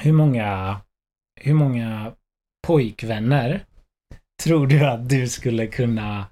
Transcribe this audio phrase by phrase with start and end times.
[0.00, 0.76] hur många,
[1.40, 2.12] hur många
[2.66, 3.64] pojkvänner
[4.42, 6.26] tror du att du skulle kunna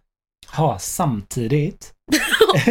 [0.56, 1.94] ha samtidigt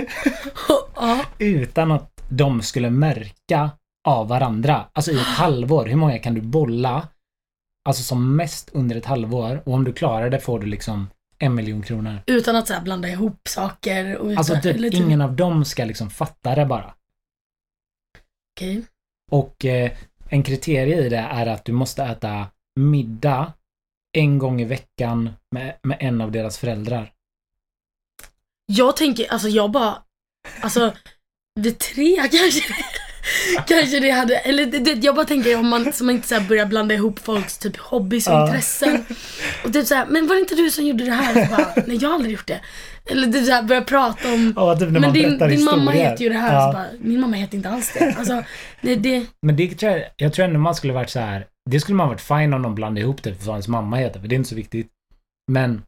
[1.40, 3.72] utan att de skulle märka
[4.08, 4.86] av varandra?
[4.94, 7.08] Alltså i ett halvår, hur många kan du bolla?
[7.90, 11.08] Alltså som mest under ett halvår och om du klarar det får du liksom
[11.40, 12.20] en miljon kronor.
[12.26, 14.18] Utan att så här blanda ihop saker.
[14.18, 16.94] Och utan, Alltså typ ingen av dem ska liksom fatta det bara.
[18.58, 18.84] Okej.
[19.32, 19.92] Och eh,
[20.30, 22.48] en kriterie i det är att du måste äta
[22.80, 23.54] middag
[24.18, 27.14] en gång i veckan med, med en av deras föräldrar.
[28.66, 30.04] Jag tänker, alltså jag bara,
[30.62, 30.94] alltså
[31.56, 32.74] vid tre kanske
[33.68, 36.96] Kanske det hade, eller det, jag bara tänker om man, som inte så börjar blanda
[36.96, 38.46] ihop folks typ hobbys och Ja.
[38.48, 39.06] intressen.
[39.66, 41.46] Och typ såhär, men var det inte du som gjorde det här?
[41.46, 42.60] Så bara, Nej jag har aldrig gjort det.
[43.06, 46.30] Eller typ såhär börja prata om, Ja, typ men man din, din mamma heter ju
[46.30, 46.54] det här.
[46.54, 46.72] Ja.
[46.72, 48.16] Så bara, min mamma heter inte alls det.
[48.18, 48.44] Alltså,
[48.82, 51.46] det, det Men det tror jag, jag tror ändå man skulle varit så här.
[51.70, 54.20] Det skulle man varit fine om de blandade ihop det för vad ens mamma heter,
[54.20, 54.88] för det är inte så viktigt.
[55.52, 55.82] Men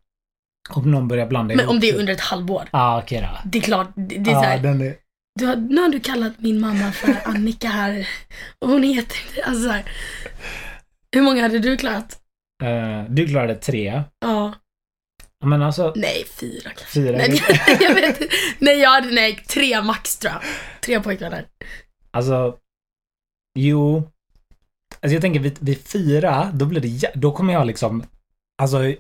[0.70, 2.64] om någon börjar blanda men ihop om det är typ- under ett halvår.
[2.72, 3.50] Ja, okej då.
[3.50, 4.96] Det är klart, det, det är den är...
[5.40, 8.08] du har, nu har du kallat min mamma för Annika här.
[8.60, 9.92] Och hon heter inte, alltså så här.
[11.16, 12.20] Hur många hade du klarat?
[12.64, 14.04] eh, du klarade tre.
[14.20, 14.54] Ja.
[15.46, 16.86] Men alltså, Nej, fyra kanske.
[16.94, 17.18] fyra.
[17.18, 17.42] Nej,
[17.80, 18.36] jag vet inte.
[18.60, 20.42] Nej, jag hade, nej, tre max tror jag.
[20.82, 21.46] Tre pojkvänner.
[22.12, 22.58] Alltså,
[23.60, 23.98] jo.
[25.02, 28.04] Alltså jag tänker vid, vid fyra, då blir det, då kommer jag liksom,
[28.60, 28.94] alltså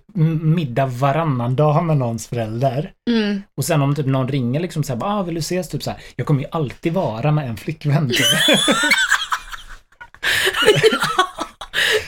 [0.43, 2.91] middag varannan dag med någons förälder.
[3.09, 3.41] Mm.
[3.57, 5.69] Och sen om typ någon ringer liksom såhär, ah, vill du ses?
[5.69, 6.01] Typ så här.
[6.15, 8.09] Jag kommer ju alltid vara med en flickvän.
[8.09, 8.17] Typ.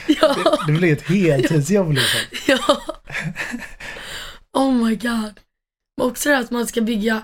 [0.06, 2.20] Ja, Det blir ett heltidsjobb liksom.
[2.46, 2.80] ja.
[4.52, 5.40] Oh my god.
[6.00, 7.22] Också det här att man ska bygga,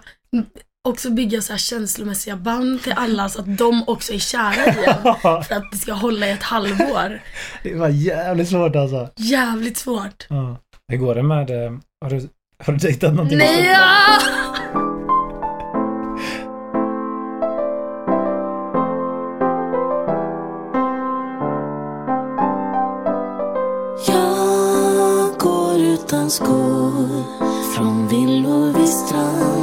[0.89, 4.85] också bygga så här känslomässiga band till alla så att de också är kära i
[4.87, 5.15] en.
[5.45, 7.23] För att det ska hålla i ett halvår.
[7.63, 9.09] det var jävligt svårt alltså.
[9.17, 10.27] Jävligt svårt.
[10.29, 10.57] Ja.
[10.89, 11.73] Hur går det med, eh,
[12.05, 12.29] har du,
[12.65, 13.39] har du dejtat någonting?
[13.39, 13.67] Nej!
[13.67, 14.19] Ja!
[24.07, 27.25] Jag går utan skor
[27.77, 29.58] från villor vid stranden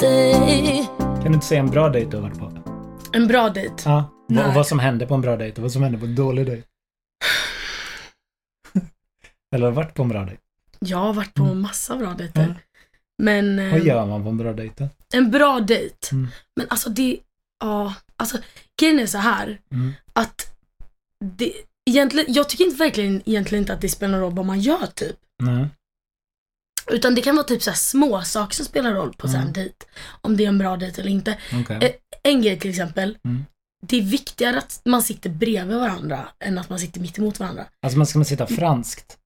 [0.00, 0.88] dig.
[0.98, 2.52] Kan du inte säga en bra dejt du har varit på?
[3.12, 3.74] En bra dejt.
[3.84, 4.10] Ja.
[4.28, 4.44] Nej.
[4.48, 6.46] Och vad som hände på en bra dejt och vad som hände på en dålig
[6.46, 6.62] dejt.
[9.54, 10.42] Eller har du varit på en bra dejt?
[10.78, 12.42] Jag har varit på massa bra dejter.
[12.42, 12.54] Mm.
[13.22, 14.88] Men eh, Vad gör man på en bra dejt då?
[15.18, 16.08] en bra dejt.
[16.12, 16.28] Mm.
[16.56, 17.18] Men alltså det,
[17.60, 18.38] ja, alltså
[18.80, 19.92] grejen är så här Mm.
[20.12, 20.46] att
[21.24, 21.52] det,
[21.90, 24.86] egentligen, jag tycker inte verkligen egentligen inte att det spelar någon roll vad man gör
[24.94, 25.16] typ.
[25.42, 25.66] Nej.
[26.90, 29.40] Utan det kan vara typ så här små saker som spelar roll på här en
[29.42, 29.52] Mm.
[29.52, 29.74] dejt.
[30.20, 31.36] Om det är en bra dejt eller inte.
[31.62, 31.76] Okej.
[31.82, 31.90] Eh,
[32.22, 33.16] En grej till exempel.
[33.24, 33.44] Mm.
[33.86, 37.64] Det är viktigare att man sitter bredvid varandra än att man sitter mitt emot varandra.
[37.82, 39.16] Alltså man ska man sitta franskt?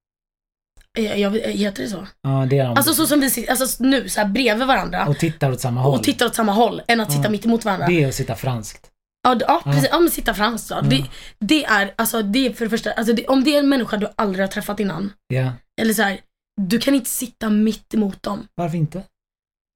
[0.98, 2.06] Eh, Jag, vet- heter det så?
[2.22, 2.76] Ja, det är de.
[2.76, 5.06] Alltså så som vi sitter, alltså nu så här bredvid varandra.
[5.06, 5.98] Och tittar åt samma håll.
[5.98, 7.30] Och tittar åt samma håll än att sitta Ja.
[7.30, 7.86] mitt emot varandra.
[7.86, 8.90] Det är att sitta franskt.
[9.22, 9.88] Ja, ja, precis.
[9.92, 10.74] Ja, men sitta franskt då.
[10.74, 10.80] Ja.
[10.82, 11.04] Det,
[11.40, 13.96] det är, alltså det är för det första, alltså det, om det är en människa
[13.96, 15.12] du aldrig har träffat innan.
[15.28, 15.52] Ja.
[15.80, 16.20] Eller så här,
[16.60, 18.48] du kan inte sitta mitt emot dem.
[18.54, 19.02] Varför inte?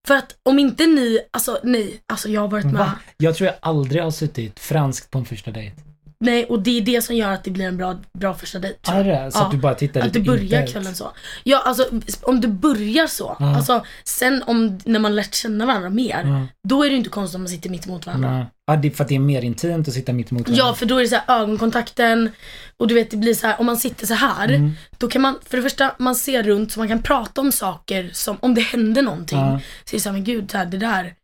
[0.06, 2.74] För att om inte ni, alltså nej, alltså jag har varit med.
[2.74, 2.98] Va?
[3.16, 5.76] Jag tror jag aldrig har suttit franskt på en första dejt.
[6.24, 8.78] Nej, och det är det som gör att det blir en bra, bra första dejt.
[8.82, 9.26] tror Är jag.
[9.26, 9.32] det?
[9.32, 11.12] Så att du bara tittar Att lite du börjar kvällen så.
[11.44, 11.84] Ja, alltså
[12.22, 13.36] om du börjar så.
[13.40, 13.56] Ja.
[13.56, 16.22] Alltså sen om, när man lärt känna varandra mer.
[16.24, 16.46] Ja.
[16.68, 18.30] Då är det inte konstigt om man sitter mitt emot varandra.
[18.32, 18.46] Nej.
[18.66, 20.86] Ja, det är för att det är mer intimt att sitta mitt emot Ja, för
[20.86, 22.30] då är det så här ögonkontakten
[22.76, 24.72] och du vet det blir så här om man sitter så här Mm.
[24.98, 28.10] då kan man, för det första, man ser runt så man kan prata om saker
[28.12, 29.38] som, om det händer någonting.
[29.38, 29.60] Ja.
[29.84, 31.14] Så är det så här, men gud, så här, det där.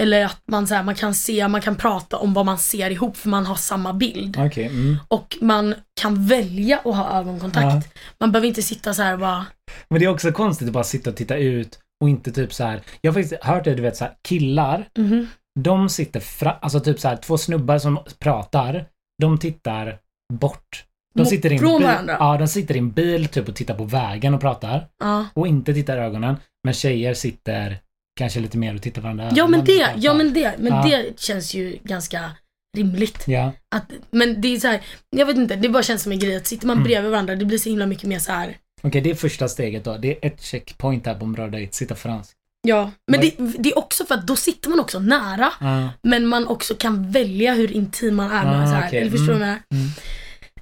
[0.00, 2.90] Eller att man, så här, man kan se, man kan prata om vad man ser
[2.90, 4.36] ihop för man har samma bild.
[4.38, 4.66] Okej.
[4.66, 4.96] Mm.
[5.08, 7.86] Och man kan välja att ha ögonkontakt.
[7.94, 8.00] Ja.
[8.20, 9.46] Man behöver inte sitta så här och bara,
[9.88, 12.64] Men det är också konstigt att bara sitta och titta ut och inte typ så
[12.64, 12.82] här.
[13.00, 15.26] Jag har faktiskt hört det, du vet så här, killar, mhm.
[15.60, 18.86] de sitter fra, alltså typ så här, två snubbar som pratar,
[19.22, 19.98] de tittar
[20.32, 20.84] bort.
[21.14, 22.16] De sitter i en från bil, varandra?
[22.18, 24.88] Ja, de sitter i en bil typ och tittar på vägen och pratar.
[25.00, 25.26] ja.
[25.34, 26.36] Och inte tittar i ögonen.
[26.64, 27.78] Men tjejer sitter
[28.16, 30.82] kanske lite mer och tittar varandra i Ja men det, ja men det, men Ja.
[30.82, 32.30] det känns ju ganska
[32.76, 33.24] rimligt.
[33.26, 33.52] Ja.
[33.68, 34.80] Att, men det är så här,
[35.10, 36.84] jag vet inte, det bara känns som en grej att sitter man Mm.
[36.88, 38.56] bredvid varandra, det blir så himla mycket mer så här.
[38.82, 39.96] Okej, det är första steget då.
[39.96, 41.72] Det är ett checkpoint här på en bra dejt.
[41.72, 42.32] Sitta franskt.
[42.66, 45.88] Ja, men Vad- det, det är också för att då sitter man också nära, Ja.
[46.02, 48.86] men man också kan välja hur intim man är med Ah, så här.
[48.88, 49.00] okej.
[49.00, 49.88] Eller förstår du vad jag Mm.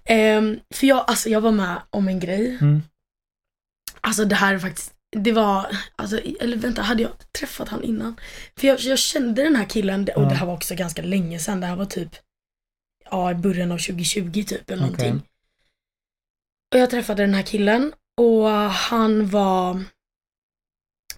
[0.04, 2.58] Ehm, för jag, alltså jag var med om en grej.
[2.60, 2.82] Mm.
[4.00, 5.66] Alltså det här är faktiskt, det var,
[5.96, 8.16] alltså, eller vänta, hade jag träffat han innan?
[8.56, 11.60] För jag, jag kände den här killen, och det här var också ganska länge sedan.
[11.60, 12.08] Det här var typ,
[13.10, 14.96] ja i början av 2020 typ eller Okej.
[15.06, 15.28] någonting.
[16.74, 19.84] Och jag träffade den här killen och han var,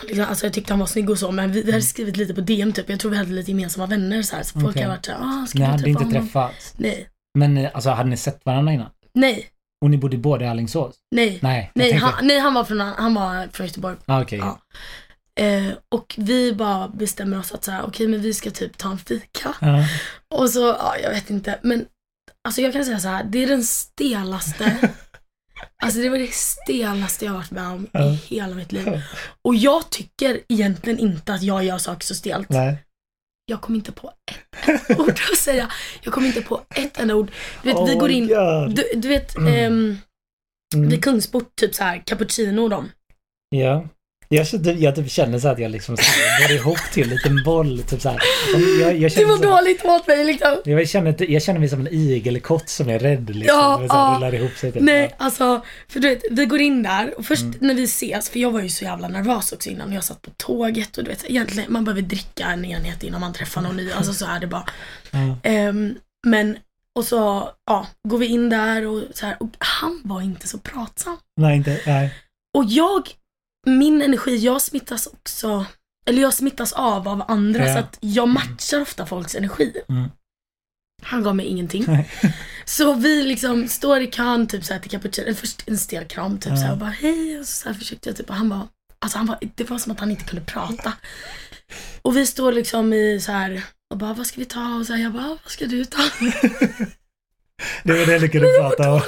[0.03, 2.35] liksom, alltså jag tyckte han var snygg och så, men vi, vi hade skrivit lite
[2.35, 2.89] på DM typ.
[2.91, 4.43] Jag tror vi hade lite gemensamma vänner så här.
[4.43, 4.83] Så folk Okej.
[4.83, 6.23] har varit såhär, ah, ska Ni hade träffa inte honom?
[6.29, 6.75] träffats.
[6.77, 7.09] Nej,
[7.39, 8.91] Men alltså, hade ni sett varandra innan?
[9.13, 9.49] nej,
[9.85, 10.95] Och ni bodde båda i Alingsås?
[11.11, 11.39] nej.
[11.43, 13.97] Nej, Nej tänkte- han, nej, han var från, han var från Göteborg.
[14.07, 14.39] Ah, okej.
[14.39, 14.59] Ja.
[15.45, 18.91] Eh, och vi bara bestämmer oss att så här, okej men vi ska typ ta
[18.91, 19.55] en fika.
[19.61, 19.85] Ja.
[20.35, 21.87] Och så, ja jag vet inte, men
[22.49, 24.77] alltså jag kan säga så här, det är den stelaste,
[25.83, 28.05] alltså det var det stelaste jag varit med om Ja.
[28.05, 29.03] i hela mitt liv.
[29.43, 32.49] Och jag tycker egentligen inte att jag gör saker så stelt.
[32.51, 32.79] Nej.
[33.47, 34.37] Jag kom inte på ett
[34.99, 35.71] ord att säga.
[36.03, 37.31] Jag kom inte på ett enda ord.
[37.63, 38.27] Du vet, vi Oh går my in,
[38.75, 39.99] du, du vet, ehm,
[40.75, 40.89] Mm.
[40.89, 42.91] vid Kungsport, typ så här cappuccino och dem.
[43.49, 43.89] Ja.
[44.35, 45.97] Jag, jag typ känner så att jag liksom
[46.49, 47.83] går ihop till en liten boll.
[47.83, 48.19] Typ så här.
[48.81, 50.57] Jag, jag, Det var så, dåligt mot mig liksom.
[50.65, 53.37] jag, känner, jag känner mig som en igelkott som är rädd.
[53.37, 53.59] Liksom.
[53.59, 54.17] Ja, Och så här, ja.
[54.17, 54.73] rullar ihop sig.
[54.73, 54.83] Typ.
[54.83, 57.57] Nej, alltså, för du vet, vi går in där och först Mm.
[57.61, 60.31] när vi ses, för jag var ju så jävla nervös också innan jag satt på
[60.37, 63.93] tåget och du vet, egentligen, man behöver dricka en enhet innan man träffar någon ny,
[63.93, 64.65] alltså så är det bara.
[65.11, 65.37] Ja.
[65.43, 65.95] Ehm,
[66.27, 66.57] men,
[66.99, 70.59] och så, ja, går vi in där och så här, och han var inte så
[70.59, 71.17] pratsam.
[71.41, 71.81] Nej, inte.
[71.87, 72.15] Nej.
[72.59, 73.03] Och jag,
[73.65, 75.67] min energi, jag smittas också,
[76.07, 77.73] eller jag smittas av av andra Ja.
[77.73, 79.73] så att jag matchar ofta folks energi.
[79.89, 80.09] Mm.
[81.03, 81.85] Han gav mig ingenting.
[81.89, 82.11] Nej.
[82.65, 86.51] Så vi liksom står i kön typ såhär till cappuccino, först en stel kram typ
[86.51, 86.57] Ja.
[86.57, 88.69] såhär och bara hej och så, så här försökte jag typ och han bara,
[88.99, 90.93] alltså han var, det var som att han inte kunde prata.
[92.03, 94.93] Och vi står liksom i så här och bara vad ska vi ta och så
[94.93, 96.03] här, jag bara vad ska du ta?
[97.83, 99.01] Det var det jag lyckades prata om.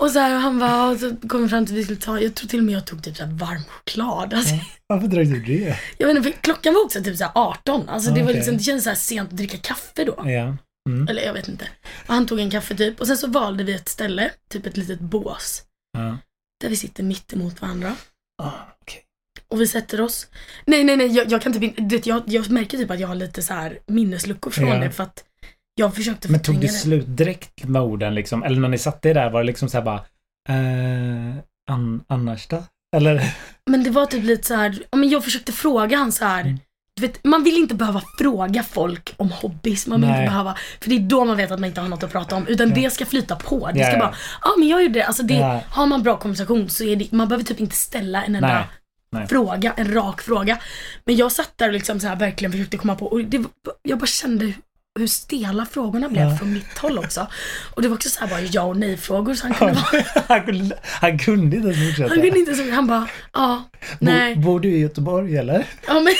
[0.00, 2.00] Och så här och han bara, och så kom vi fram till att vi skulle
[2.00, 4.34] ta, jag tror till och med jag tog typ så här varm choklad.
[4.34, 4.54] Alltså,
[4.86, 5.76] Varför drack du det?
[5.98, 7.88] Jag vet inte, för klockan var också typ så här 18.
[7.88, 10.14] Alltså det var liksom, det kändes så här sent att dricka kaffe då.
[10.24, 10.56] Ja.
[10.88, 11.08] Mm.
[11.08, 11.68] Eller jag vet inte.
[12.06, 14.76] Och han tog en kaffe typ och sen så valde vi ett ställe, typ ett
[14.76, 15.62] litet bås.
[15.98, 16.18] Ja.
[16.60, 17.96] Där vi sitter mitt emot varandra.
[18.42, 18.50] Ah,
[18.82, 19.00] okej.
[19.48, 20.26] Och vi sätter oss.
[20.64, 23.14] Nej, nej, nej, jag, jag kan typ inte, jag, jag märker typ att jag har
[23.14, 24.74] lite så här minnesluckor från Ja.
[24.78, 25.24] det för att
[25.74, 28.42] jag försökte Men tog det slut direkt med orden liksom?
[28.42, 30.04] Eller när ni satte er där var det liksom så här bara
[30.48, 31.36] eh,
[31.70, 32.62] an, annars då?
[32.96, 33.34] Eller?
[33.70, 36.40] Men det var typ lite så här, ja, men jag försökte fråga han så här.
[36.40, 36.58] Mm.
[36.96, 39.86] Du vet, man vill inte behöva fråga folk om hobbys.
[39.86, 40.20] Man vill Nej.
[40.20, 42.36] inte behöva, för det är då man vet att man inte har något att prata
[42.36, 42.46] om.
[42.46, 42.74] Utan Ja.
[42.74, 43.70] det ska flyta på.
[43.74, 43.98] Det Ja, ska ja.
[43.98, 45.04] bara, ja men jag gjorde det.
[45.04, 45.60] Alltså det, Ja.
[45.70, 48.64] har man bra konversation så är det, man behöver typ inte ställa en enda
[49.12, 49.26] Nej.
[49.28, 50.58] Fråga, en rak fråga.
[51.04, 53.44] Men jag satt där och liksom så här verkligen försökte komma på, och det,
[53.82, 54.52] jag bara kände
[54.98, 56.36] hur stela frågorna blev Ja.
[56.36, 57.26] från mitt håll också.
[57.74, 59.74] Och det var också så här bara ja och nej frågor så han kunde
[60.28, 62.08] han, kunde, han kunde inte ens fortsätta.
[62.08, 63.64] han kunde inte så, han bara, ja,
[63.98, 65.66] nej, Bor, bor du i Göteborg eller?
[65.86, 66.14] ja men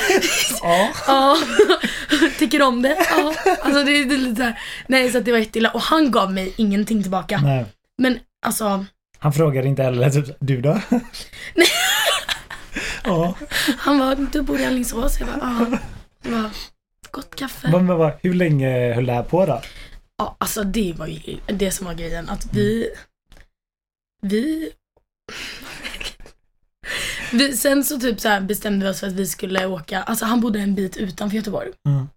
[0.62, 0.88] Ja.
[1.06, 1.38] Ja,
[2.38, 2.96] tycker om det.
[3.10, 3.34] Ja.
[3.62, 4.60] Alltså det det är lite så här.
[4.86, 7.40] Nej så att det var jätteilla och han gav mig ingenting tillbaka.
[7.44, 7.64] Nej.
[7.98, 8.84] Men alltså,
[9.18, 10.80] Han frågade inte heller typ, du då?
[11.54, 11.66] Nej.
[13.04, 13.34] ja.
[13.78, 15.20] han var du bor i Alingsås?
[15.20, 15.78] Jag bara,
[16.22, 16.50] ja.
[17.12, 17.70] Gott kaffe.
[17.70, 19.62] Men, men vad, hur länge höll det här på då?
[20.16, 22.28] Ja, alltså det var ju det som var grejen.
[22.28, 22.88] Att vi,
[24.22, 24.72] vi,
[27.32, 30.24] vi sen så typ så här bestämde vi oss för att vi skulle åka, alltså
[30.24, 31.70] han bodde en bit utanför Göteborg.
[31.88, 32.08] Mm.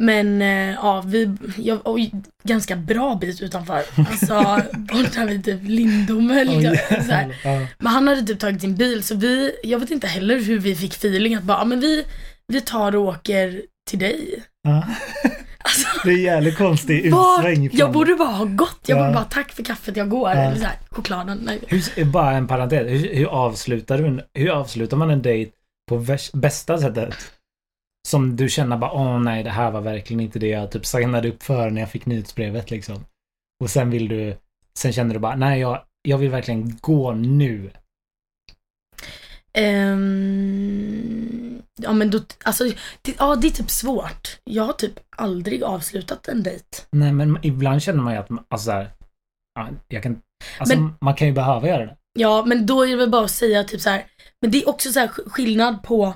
[0.00, 2.12] Men eh, ja, vi, jag, oj,
[2.42, 3.82] ganska bra bit utanför.
[4.10, 6.76] Alltså borta vid typ Lindome liksom.
[7.08, 7.36] Här.
[7.44, 7.66] ja.
[7.78, 10.74] Men han hade typ tagit sin bil så vi, jag vet inte heller hur vi
[10.74, 12.04] fick feeling att bara, men vi,
[12.50, 14.42] vi tar och åker till dig.
[14.62, 14.82] Ja.
[15.62, 17.70] Alltså, Det är jävligt konstig utsväng.
[17.72, 18.78] jag borde bara ha gått.
[18.86, 19.02] Jag Ja.
[19.02, 20.30] borde bara tack för kaffet, jag går.
[20.30, 20.36] Ja.
[20.36, 21.38] Eller så här, chokladen.
[21.42, 21.60] Nej.
[21.68, 22.86] Hur, bara en parentes.
[22.90, 25.52] Hur, hur, avslutar du, hur avslutar man en dejt
[25.88, 27.14] på värs, bästa sättet?
[28.08, 31.28] Som du känner bara, åh nej, det här var verkligen inte det jag typ signade
[31.28, 33.04] upp för när jag fick nyhetsbrevet liksom.
[33.62, 34.36] Och sen vill du,
[34.74, 37.70] sen känner du bara, nej, jag, jag vill verkligen gå nu.
[40.30, 42.64] Ehm, ja men då, alltså,
[43.02, 44.38] det, ja det är typ svårt.
[44.44, 46.64] Jag har typ aldrig avslutat en dejt.
[46.92, 48.90] Nej, men ibland känner man ju att, man- alltså så här,
[49.54, 50.18] ja, jag kan,
[50.58, 51.96] alltså Men- man kan ju behöva göra det.
[52.18, 54.04] Ja men då är det väl bara att säga typ så här.
[54.42, 56.14] men det är också så här sk- skillnad på,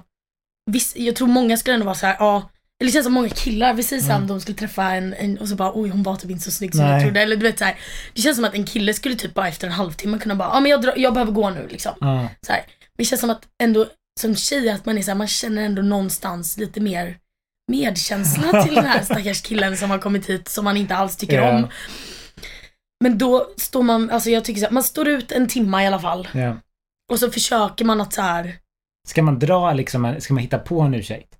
[0.70, 2.50] viss, jag tror många skulle ändå vara så här, ja,
[2.80, 4.28] eller det känns som många killar, vi säger såhär Mm.
[4.28, 6.74] de skulle träffa en, en och så bara oj hon var typ inte så snygg
[6.74, 6.92] som Nej.
[6.92, 7.20] jag trodde.
[7.20, 7.78] Eller du vet så här,
[8.14, 10.60] det känns som att en kille skulle typ bara efter en halvtimme kunna bara, ja
[10.60, 11.92] men jag, drar, jag behöver gå nu liksom.
[12.00, 12.62] Ja, Så här.
[12.98, 13.86] Men det känns som att ändå
[14.20, 17.18] som tjej att man är så här, man känner ändå någonstans lite mer
[17.72, 21.42] medkänsla till den här stackars killen som har kommit hit som man inte alls tycker
[21.42, 21.56] Ja.
[21.56, 21.68] om.
[23.04, 25.86] Men då står man, alltså jag tycker så här, man står ut en timma i
[25.86, 26.28] alla fall.
[26.34, 26.56] Ja.
[27.12, 28.56] Och så försöker man att så här,
[29.08, 31.34] Ska man dra liksom, ska man hitta på en ursäkt?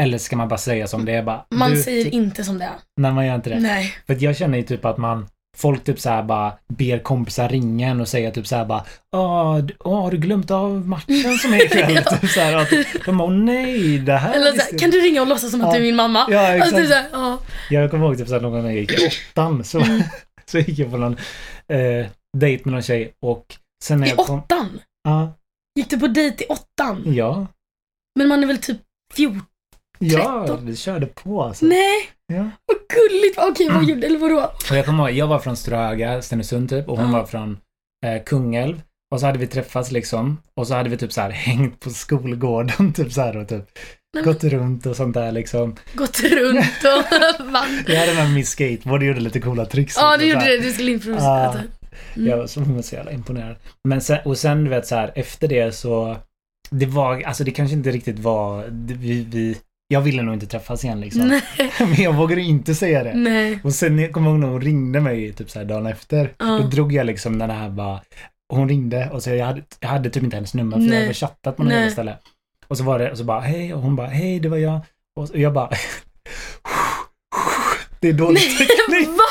[0.00, 1.46] Eller ska man bara säga som det är bara?
[1.50, 2.74] man du, säger inte som det är.
[3.00, 3.60] Nej, man gör inte det.
[3.60, 3.94] Nej.
[4.06, 8.00] För jag känner ju typ att man Folk typ såhär bara ber kompisar ringa en
[8.00, 8.84] och säga typ såhär bara
[9.16, 11.94] Åh, d- åh, har du glömt av matchen som är ikväll?
[12.04, 12.16] Ja.
[12.16, 12.68] typ såhär att
[13.06, 15.50] de bara, nej, det här Eller så visste här, jag kan du ringa och låtsas
[15.50, 15.72] som att Ja.
[15.72, 16.26] du är min mamma?
[16.30, 16.76] Ja, Alltså, exakt.
[16.76, 17.38] typ så här, ja.
[17.70, 20.02] Jag kommer ihåg typ såhär någon gång när jag gick i åttan så, Mm.
[20.46, 21.16] så gick jag på någon
[21.68, 22.06] eh,
[22.38, 24.38] dejt med någon tjej och sen när I jag kom...
[24.38, 24.80] åttan?
[25.04, 25.32] Ja,
[25.78, 27.02] Gick du på dejt i åttan?
[27.06, 27.46] ja,
[28.18, 28.78] Men man är väl typ
[29.14, 29.40] 14?
[29.98, 30.66] ja, 13.
[30.66, 31.66] vi körde på alltså.
[31.66, 32.50] Nej, Ja.
[32.66, 33.38] vad gulligt.
[33.38, 33.88] Okej, vad Mm.
[33.88, 34.50] gjorde, eller vadå?
[34.70, 37.58] Och jag kommer ihåg, jag var från Ströga, Stenungsund typ och hon var från
[38.06, 38.82] eh, Kungälv.
[39.14, 40.38] Och så hade vi träffats liksom.
[40.56, 43.64] Och så hade vi typ så här hängt på skolgården typ så här och typ
[44.14, 45.76] Nej, gått runt och sånt där liksom.
[45.94, 47.84] Gått runt och vann.
[47.86, 49.96] Jag hade med min skateboard och gjorde lite coola tricks.
[49.98, 50.58] Ja, du gjorde det.
[50.58, 51.26] Du skulle improvisera.
[51.28, 51.46] Ja.
[51.46, 51.60] alltså.
[52.16, 52.28] Mm.
[52.28, 53.56] Jag var så, jävla imponerad.
[53.88, 56.16] Men sen, och sen du vet så här efter det så
[56.70, 59.56] det var, alltså det kanske inte riktigt var, vi, vi,
[59.94, 61.28] jag ville nog inte träffas igen liksom.
[61.28, 61.42] Nej,
[61.80, 63.14] Men jag vågade inte säga det.
[63.14, 63.58] nej.
[63.64, 66.32] Och sen jag kommer ihåg när hon ringde mig typ så här dagen efter.
[66.38, 66.44] Ja.
[66.46, 68.00] Då drog jag liksom den här bara,
[68.48, 71.02] hon ringde och så jag hade, jag hade typ inte hennes nummer för jag Nej.
[71.02, 72.16] hade chattat på något jävla ställe.
[72.68, 74.80] Och så var det, och så bara hej och hon bara hej det var jag.
[75.16, 75.70] Och jag bara
[78.00, 79.08] Det är dålig teknik.
[79.08, 79.24] Va?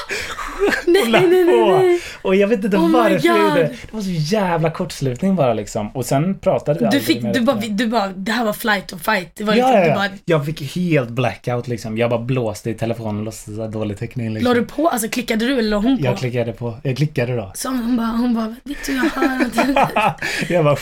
[0.88, 1.78] Nej, nej, nej, på.
[1.78, 2.02] nej.
[2.22, 3.68] Och jag vet inte Oh varför jag gjorde det.
[3.68, 5.90] Det var så jävla kortslutning bara liksom.
[5.96, 8.54] Och sen pratade vi Du aldrig fick, mer du bara, du bara, det här var
[8.54, 9.36] flight or fight.
[9.36, 9.96] Det var Ja, liksom, ja, ja.
[9.96, 11.98] bara, Jag fick helt blackout liksom.
[11.98, 14.54] Jag bara blåste i telefonen och låtsades ha dålig täckning liksom.
[14.54, 14.90] la du på?
[14.90, 16.06] Alltså klickade du eller la hon på?
[16.06, 16.78] Jag klickade på.
[16.84, 17.52] Jag klickade då.
[17.56, 20.14] Så hon bara, hon bara, Victor jag hör
[20.54, 20.78] jag bara...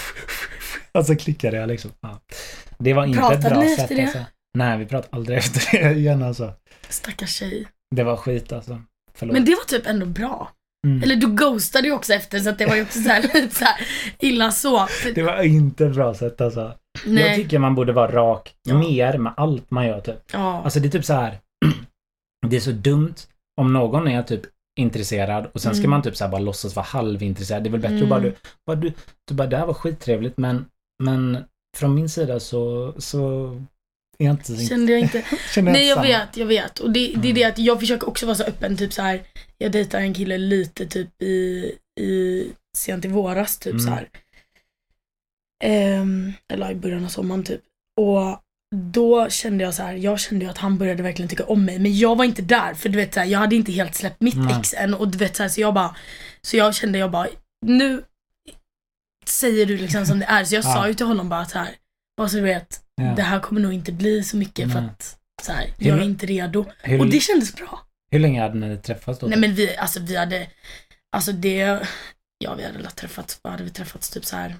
[0.93, 1.91] Och så klickade jag liksom.
[2.01, 2.19] Ja.
[2.79, 4.01] Det var inte ett Pratade bra ni sätt efter det?
[4.03, 4.19] alltså.
[4.57, 6.53] Nej, vi pratade aldrig efter det igen alltså.
[6.89, 7.67] Stackars tjej.
[7.95, 8.81] Det var skit alltså.
[9.21, 9.33] Förlåt.
[9.33, 10.51] Men det var typ ändå bra.
[10.87, 11.03] Mm.
[11.03, 13.55] Eller du ghostade ju också efter så att det var ju också så här, lite
[13.55, 13.87] så här
[14.19, 14.87] illa så.
[15.15, 16.73] Det var inte ett bra sätt alltså.
[17.05, 17.35] Jag nej.
[17.35, 18.77] tycker man borde vara rak Ja.
[18.79, 20.21] mer med allt man gör typ.
[20.33, 20.61] Ja.
[20.63, 21.37] Alltså det är typ så här.
[22.47, 23.13] det är så dumt
[23.61, 24.41] om någon är typ
[24.79, 25.89] intresserad och sen ska Mm.
[25.89, 27.63] man typ så bara låtsas vara halvintresserad.
[27.63, 28.03] Det är väl bättre Mm.
[28.03, 28.35] att bara du,
[28.67, 28.93] bara du,
[29.27, 30.65] du bara det här var skittrevligt men,
[31.03, 31.37] men
[31.77, 33.55] från min sida så, så
[34.25, 35.23] jag inte Kände jag inte.
[35.55, 36.79] känner Nej jag vet, jag vet.
[36.79, 39.21] Och det, det är det att jag försöker också vara så öppen, typ så här.
[39.57, 42.47] Jag dejtar en kille lite typ i, i
[42.77, 43.83] sent i våras typ Mm.
[43.85, 44.09] så här.
[45.63, 47.61] Ehm, eller i början av sommaren typ.
[48.01, 48.41] Och
[48.75, 51.79] då kände jag så här, jag kände ju att han började verkligen tycka om mig.
[51.79, 54.21] Men jag var inte där, för du vet så här, jag hade inte helt släppt
[54.21, 54.55] mitt Nej.
[54.59, 54.93] ex än.
[54.93, 55.95] Och du vet så här, så jag bara,
[56.41, 57.27] så jag kände jag bara,
[57.65, 58.03] nu
[59.25, 60.43] säger du liksom som det är.
[60.43, 60.73] Så jag Ja.
[60.73, 61.69] sa ju till honom bara så här,
[62.17, 63.13] bara så du vet, Ja.
[63.15, 64.89] det här kommer nog inte bli så mycket för Nej.
[64.89, 66.65] att så här, jag är inte redo.
[66.81, 67.79] Hur, Och det kändes bra.
[68.11, 69.27] hur länge hade ni träffats då?
[69.27, 70.47] Nej men vi, alltså vi hade,
[71.15, 71.79] alltså det,
[72.43, 74.55] ja vi hade väl träffats, hade vi träffats typ så här,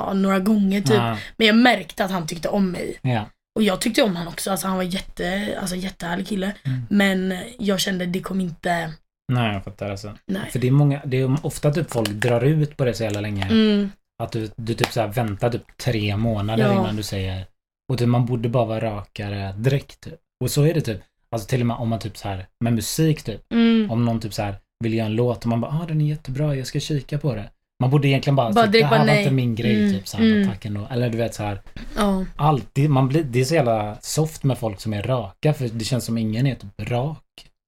[0.00, 0.90] ja några gånger typ.
[0.96, 2.98] Ja, Men jag märkte att han tyckte om mig.
[3.02, 3.24] ja.
[3.56, 6.52] Och jag tyckte om han också, alltså han var jätte, alltså jättehärlig kille.
[6.64, 6.82] Mm.
[6.90, 8.92] Men jag kände det kom inte,
[9.32, 10.16] Nej, jag fattar alltså.
[10.26, 10.50] nej.
[10.50, 13.20] För det är många, det är ofta typ folk drar ut på det så jävla
[13.20, 13.44] länge.
[13.44, 13.90] Mm,
[14.22, 16.72] Att du, du typ så här väntar typ tre månader Ja.
[16.72, 17.46] innan du säger
[17.92, 20.14] och typ, man borde bara vara rakare direkt typ.
[20.44, 21.00] Och så är det typ.
[21.30, 23.52] Alltså till och med om man typ så här med musik typ.
[23.52, 23.90] mm.
[23.90, 24.54] Om någon typ så här
[24.84, 27.34] vill göra en låt och man bara ah den är jättebra, jag ska kika på
[27.34, 27.50] det.
[27.82, 29.18] Man borde egentligen bara, Bara typ, det här var nej.
[29.18, 30.48] inte min grej Mm, typ så här, mm.
[30.48, 30.86] tack ändå.
[30.90, 31.60] Eller du vet så här
[31.96, 32.24] Ja.
[32.36, 35.84] alltid, man blir, det är så jävla soft med folk som är raka för det
[35.84, 37.22] känns som ingen är typ rak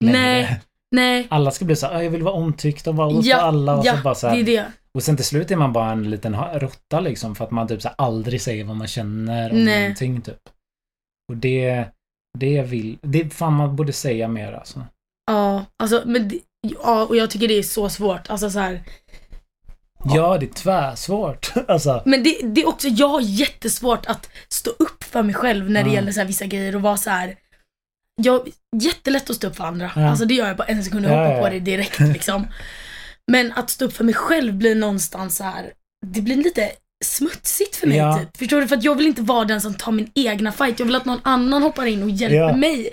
[0.05, 0.19] längre.
[0.21, 0.61] Nej.
[0.91, 3.37] Nej, Alla ska bli så här, "Ah, jag vill vara omtyckt och vara åt Ja,
[3.37, 4.65] alla och ja, så bara så det här, är det.
[4.99, 7.83] Och sen till slut är man bara en liten råtta liksom för att man typ
[7.83, 9.81] så aldrig säger vad man känner om Nej.
[9.81, 10.41] någonting typ.
[11.33, 11.85] Och det,
[12.39, 14.87] det vill, det fan man borde säga mer alltså.
[15.27, 18.31] Ja, alltså men det, ja, och jag tycker det är så svårt.
[18.31, 18.83] Alltså så här,
[20.05, 21.53] Ja, det är tvärsvårt.
[21.69, 22.03] alltså.
[22.05, 25.83] Men det, det är också, jag har jättesvårt att stå upp för mig själv när
[25.83, 25.95] det Ja.
[25.95, 27.37] gäller så här vissa grejer och vara så här.
[28.23, 29.91] Jag, jättelätt att stå upp för andra.
[29.97, 30.11] Ja.
[30.11, 32.47] Alltså det gör jag på en sekund och Ja, hoppar på det direkt liksom.
[33.29, 35.73] Men att stå upp för mig själv blir någonstans så här.
[36.07, 36.71] det blir lite
[37.05, 38.19] smutsigt för mig Ja.
[38.19, 38.37] typ.
[38.37, 38.69] Förstår du?
[38.69, 40.79] För att jag vill inte vara den som tar min egna fight.
[40.79, 42.57] Jag vill att någon annan hoppar in och hjälper Ja.
[42.57, 42.91] mig.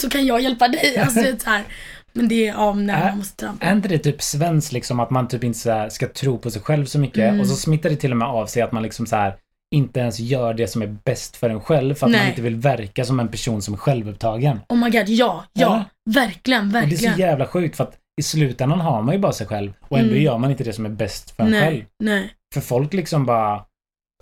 [0.00, 0.98] Så kan jag hjälpa dig.
[1.00, 1.64] Alltså det så här.
[2.12, 3.66] Men det är, ja nej, Ä- man måste trampa.
[3.66, 6.62] Är inte det typ svenskt liksom att man typ inte så ska tro på sig
[6.62, 7.40] själv så mycket Mm.
[7.40, 9.36] och så smittar det till och med av sig att man liksom så här
[9.74, 12.28] inte ens gör det som är bäst för en själv för att man Nej.
[12.30, 14.60] inte vill verka som en person som är självupptagen.
[14.68, 15.66] Oh my god, ja, ja.
[15.74, 15.84] Eller?
[16.26, 17.14] Verkligen, Och det är verkligen.
[17.14, 20.10] så jävla sjukt för att i slutändan har man ju bara sig själv och ändå
[20.10, 20.22] Mm.
[20.22, 21.76] gör man inte det som är bäst för en själv.
[21.76, 22.34] nej, nej.
[22.54, 23.66] För folk liksom bara,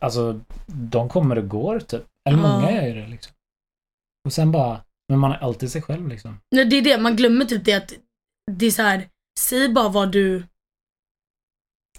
[0.03, 2.05] alltså de kommer och går typ.
[2.29, 2.43] Eller Ja.
[2.49, 3.33] många gör ju det liksom.
[4.27, 6.41] Och sen bara, men man är alltid sig själv liksom.
[6.51, 7.93] Nej, det är det, man glömmer typ det att
[8.53, 9.09] det är så här
[9.41, 10.45] säg bara vad du,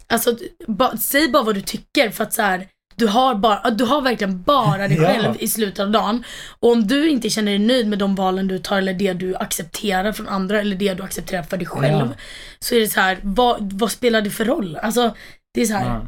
[0.08, 0.38] alltså
[0.68, 4.02] ba, säg bara vad du tycker för att så här, du har, bara, du har
[4.02, 5.08] verkligen bara dig Ja.
[5.08, 6.24] själv i slutet av dagen.
[6.60, 9.36] Och om du inte känner dig nöjd med de valen du tar eller det du
[9.36, 12.08] accepterar från andra eller det du accepterar för dig själv.
[12.08, 12.14] Ja.
[12.60, 14.75] Så är det så här, vad, vad spelar det för roll?
[14.82, 15.16] Alltså,
[15.54, 16.06] det är så här, Ja.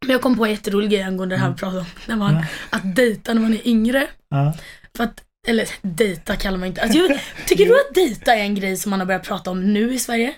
[0.00, 1.86] men jag kom på en jätterolig grej angående det här vi pratade om.
[2.06, 2.44] När man, Ja.
[2.70, 4.06] Att dejta när man är yngre.
[4.30, 4.54] Ja.
[4.96, 6.82] För att, eller dejta kallar man inte.
[6.82, 9.72] Alltså, jag, tycker du att dejta är en grej som man har börjat prata om
[9.72, 10.34] nu i Sverige?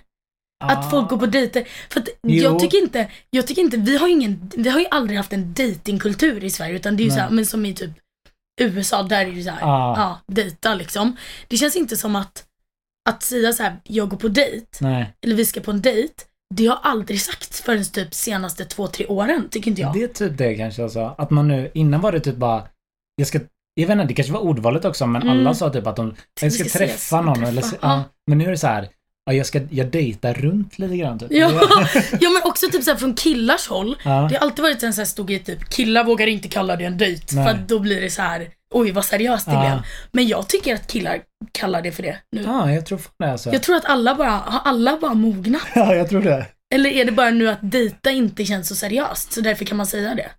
[0.60, 1.68] Att folk går på dejter.
[1.90, 2.42] För att Jo.
[2.42, 5.54] jag tycker inte, jag tycker inte, vi har ingen, vi har ju aldrig haft en
[5.54, 7.16] datingkultur i Sverige utan det är ju Nej.
[7.18, 7.90] såhär, men som i typ
[8.60, 9.94] USA, där är det såhär, Ja.
[9.96, 11.16] ja, dejta liksom.
[11.48, 12.44] Det känns inte som att,
[13.10, 15.14] att säga så här, jag går på dejt, Nej.
[15.22, 16.14] eller vi ska på en dejt,
[16.54, 19.92] det har aldrig sagts förrän typ senaste två, tre åren, tycker inte jag.
[19.94, 21.14] Det är typ det kanske alltså.
[21.18, 22.68] Att man nu, innan var det typ bara,
[23.16, 23.40] jag ska,
[23.74, 25.38] jag vet inte, det kanske var ordvalet också, men Mm.
[25.38, 27.78] alla sa typ att de, jag ska, ska träffa ses, någon träffa, eller, ja.
[27.82, 28.04] ja.
[28.26, 28.88] Men nu är det så här,
[29.26, 31.28] ja, jag ska, jag dejtar runt lite grann typ.
[31.32, 31.50] Ja,
[32.20, 33.96] ja men också typ såhär från killars håll.
[34.04, 34.10] Ja.
[34.30, 36.84] Det har alltid varit en sån här stor grej typ, killar vågar inte kalla det
[36.84, 37.46] en dejt Nej.
[37.46, 39.60] för då blir det så här oj vad seriöst det Ja.
[39.60, 39.82] blev.
[40.12, 41.18] Men jag tycker att killar
[41.52, 42.42] kallar det för det nu.
[42.42, 43.52] Ja, jag tror fan det alltså.
[43.52, 45.62] Jag tror att alla bara, har alla bara mognat?
[45.74, 46.46] Ja, jag tror det.
[46.74, 49.86] Eller är det bara nu att dejta inte känns så seriöst så därför kan man
[49.86, 50.30] säga det?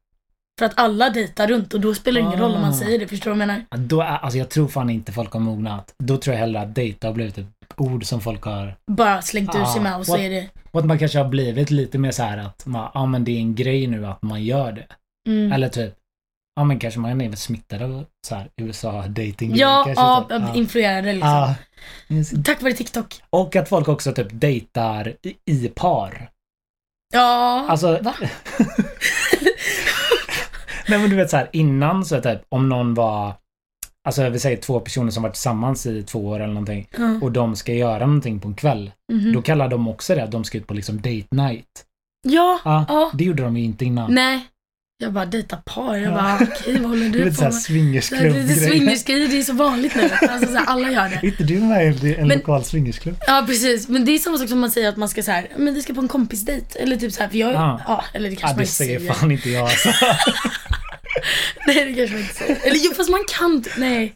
[0.60, 2.74] För att alla dejtar runt och då spelar det ingen roll om man Ah.
[2.78, 3.66] säger det, förstår du vad jag menar?
[3.78, 5.94] Då är, alltså jag tror fan inte folk har mognat.
[6.04, 7.46] Då tror jag hellre att dejta har blivit ett
[7.78, 8.75] ord som folk har...
[8.92, 11.70] Bara slängt ur sig med och så är det, Och att man kanske har blivit
[11.72, 14.44] lite mer så här att man, ja men det är en grej nu att man
[14.44, 14.88] gör det.
[15.30, 15.51] mm.
[15.51, 15.94] Eller typ,
[16.56, 20.42] ja men kanske man är smittad av så här USA dating Ja, kanske ja, typ.
[20.42, 20.54] ja.
[20.56, 21.30] influerade liksom.
[21.30, 21.56] Ja.
[22.46, 23.22] Tack vare TikTok.
[23.30, 26.30] Och att folk också typ dejtar i, i par.
[27.13, 28.13] Ja, Alltså, va?
[30.88, 33.34] nej men du vet så här innan så typ om någon var,
[34.08, 37.20] alltså vi säger två personer som varit tillsammans i två år eller någonting Ja.
[37.22, 38.91] och de ska göra någonting på en kväll.
[39.13, 39.34] Mhm.
[39.34, 41.65] Då kallar de också det att de ska ut på liksom date night.
[42.27, 43.12] Ja, Ja, ja.
[43.13, 44.13] det gjorde de ju inte innan.
[44.13, 44.39] Nej.
[45.04, 45.95] Jag bara dejta par.
[45.95, 46.15] Jag Ja.
[46.15, 47.52] bara okej vad håller Det du är på lite med?
[47.52, 50.02] Det är swingersklubb swingersgrejer, det är så vanligt nu.
[50.30, 51.15] Alltså så här, alla gör det.
[51.15, 53.15] Är inte du med i en Men- lokal swingersklubb?
[53.28, 55.47] Ja precis, men det är samma sak som man säger att man ska så här,
[55.58, 56.76] men vi ska på en kompisdejt.
[56.80, 57.82] Eller typ så här, för jag, Ja.
[57.88, 58.04] ja.
[58.13, 59.13] eller det kanske Ja, man det säger.
[59.13, 59.89] fan inte jag alltså.
[61.67, 62.58] Nej det kanske man inte säger.
[62.65, 64.13] Eller jo fast man kan, nej.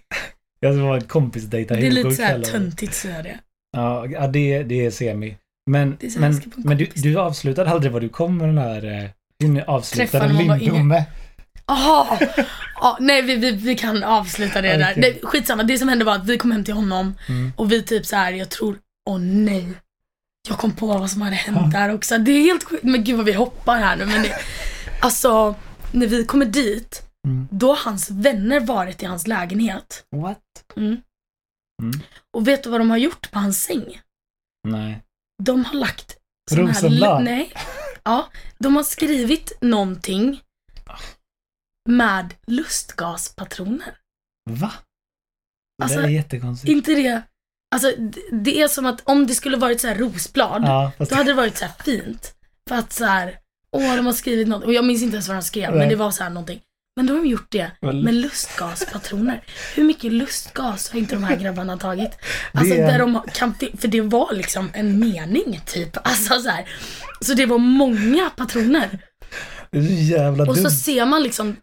[0.59, 2.43] Jag ska vara kompisdejta Det är lite god så här kväll.
[2.43, 3.39] töntigt att säga det.
[3.77, 5.37] Ja, ja det, det är semi.
[5.71, 9.09] Men, är så men, men du, du avslutade aldrig vad du kom med den här
[9.43, 11.05] ni avslutade Lindome.
[11.67, 12.19] Jaha!
[12.75, 14.93] Ja, nej vi, vi, vi kan avsluta det där.
[14.97, 17.53] Nej, skitsamma, det som hände var att vi kom hem till honom Mm.
[17.55, 18.77] och vi typ så här, jag tror,
[19.09, 19.67] åh nej.
[20.49, 22.17] Jag kom på vad som hade hänt där också.
[22.17, 24.35] Det är helt sjukt, men gud vad vi hoppar här nu men det,
[24.99, 25.55] Alltså,
[25.91, 27.47] när vi kommer dit, Mm.
[27.51, 30.05] då har hans vänner varit i hans lägenhet.
[30.15, 30.41] What?
[30.75, 31.01] Mm.
[31.83, 31.99] Mm.
[32.33, 34.01] Och vet du vad de har gjort på hans säng?
[34.67, 35.01] Nej.
[35.43, 36.17] De har lagt
[36.51, 37.21] såna här-?
[37.23, 37.53] Nej.
[38.03, 40.41] Ja, de har skrivit någonting
[41.89, 43.97] med lustgaspatroner.
[44.49, 44.71] Va?
[45.77, 46.69] Det Alltså, är jättekonstigt.
[46.71, 47.21] Inte det.
[47.75, 47.91] Alltså
[48.31, 51.29] det- är som att om det skulle varit så här rosblad, Ja, fast då hade
[51.29, 52.35] det varit så fint.
[52.69, 53.39] För att så här,
[53.75, 54.63] åh de har skrivit något.
[54.63, 55.79] Och jag minns inte ens vad de skrev, Nej.
[55.79, 56.59] men det var så här någonting.
[56.97, 59.43] Men då har de gjort det med lustgaspatroner.
[59.75, 62.11] Hur mycket lustgas har inte de här grabbarna tagit?
[62.53, 65.97] Alltså Det är- där de kan, för det var liksom en mening typ.
[66.07, 66.69] Alltså så här.
[67.21, 68.99] Så det var många patroner.
[69.71, 71.55] det är så jävla Och så ser man liksom,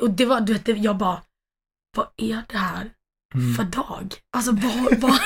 [0.00, 1.22] och det var, du vet, jag bara,
[1.96, 2.90] vad är det här
[3.34, 3.54] Mm.
[3.54, 4.14] för dag?
[4.36, 5.18] Alltså vad, vad,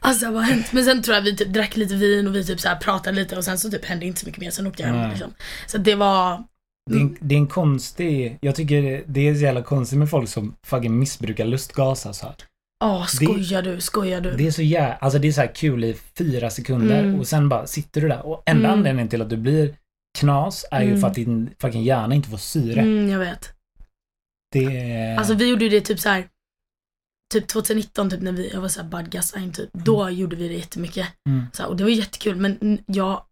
[0.00, 0.72] alltså vad har hänt?
[0.72, 3.16] Men sen tror jag vi typ drack lite vin och vi typ så här pratade
[3.16, 5.34] lite och sen så typ hände inte så mycket mer, sen åkte jag hem liksom.
[5.66, 6.44] Så det var,
[6.90, 10.10] Det är, en, det är en konstig, jag tycker det är så jävla konstigt med
[10.10, 12.34] folk som fucking missbrukar lustgas alltså.
[12.80, 14.30] ja skojar du, skojar du?
[14.30, 17.20] Det är så jävla, alltså det är så här kul i fyra sekunder Mm.
[17.20, 18.78] och sen bara sitter du där och enda Mm.
[18.78, 19.74] anledningen till att du blir
[20.18, 21.00] knas är ju Mm.
[21.00, 22.80] för att din fucking hjärna inte får syre.
[22.80, 23.52] Mm, jag vet.
[24.52, 25.16] Det är...
[25.16, 26.24] Alltså vi gjorde ju det typ så här.
[27.30, 29.70] Typ 2019 typ när vi, jag var såhär badgassign typ.
[29.72, 31.06] Då gjorde vi det jättemycket.
[31.28, 31.46] Mm.
[31.52, 33.22] Så, här, och det var jättekul men mm, jag,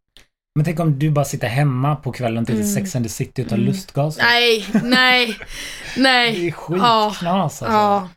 [0.55, 2.67] Men tänk om du bara sitter hemma på kvällen till Mm.
[2.69, 3.67] Sex and the City och tar Mm.
[3.69, 4.19] lustgas.
[4.19, 5.39] nej, nej,
[5.97, 6.35] nej.
[6.41, 7.65] Det är skitknas alltså.
[7.65, 8.09] Ja,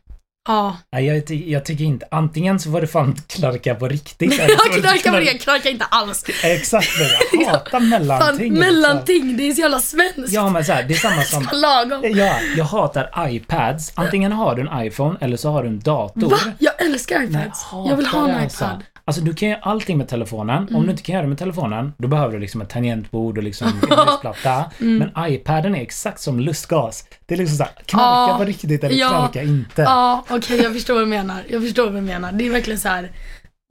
[0.48, 0.76] ja.
[0.92, 4.32] Nej, jag, ty- jag tycker inte, antingen så var det fan knarka på riktigt.
[4.40, 6.24] eller Jag det knarkar på knark- det, jag knarkar inte alls.
[6.44, 8.54] Exakt det, jag hatar Fan, mellanting.
[8.54, 10.28] mellanting, det är så jävla svenskt.
[10.32, 12.02] Ja men så här, det är samma som Lagom.
[12.18, 13.92] Ja, jag hatar iPads.
[13.94, 16.30] Antingen har du en iPhone eller så har du en dator.
[16.30, 16.38] Va?
[16.58, 17.62] Jag älskar Nej, iPads.
[17.62, 18.64] hatar Jag vill ha en alltså.
[18.64, 18.70] iPad.
[18.70, 18.86] Alltså
[19.22, 20.62] du kan göra allting med telefonen.
[20.62, 20.82] Om Mm.
[20.84, 23.68] du inte kan göra det med telefonen, då behöver du liksom ett tangentbord och liksom
[23.90, 24.70] en musplatta.
[24.80, 24.98] Mm.
[25.14, 27.04] Men iPaden är exakt som lustgas.
[27.26, 28.38] Det är liksom såhär, knarka Ja.
[28.38, 29.08] på riktigt eller Ja.
[29.08, 29.82] knarka inte.
[29.82, 31.42] Ja, okej jag förstår vad du menar.
[31.50, 32.32] Jag förstår vad du menar.
[32.32, 33.12] Det är verkligen så här.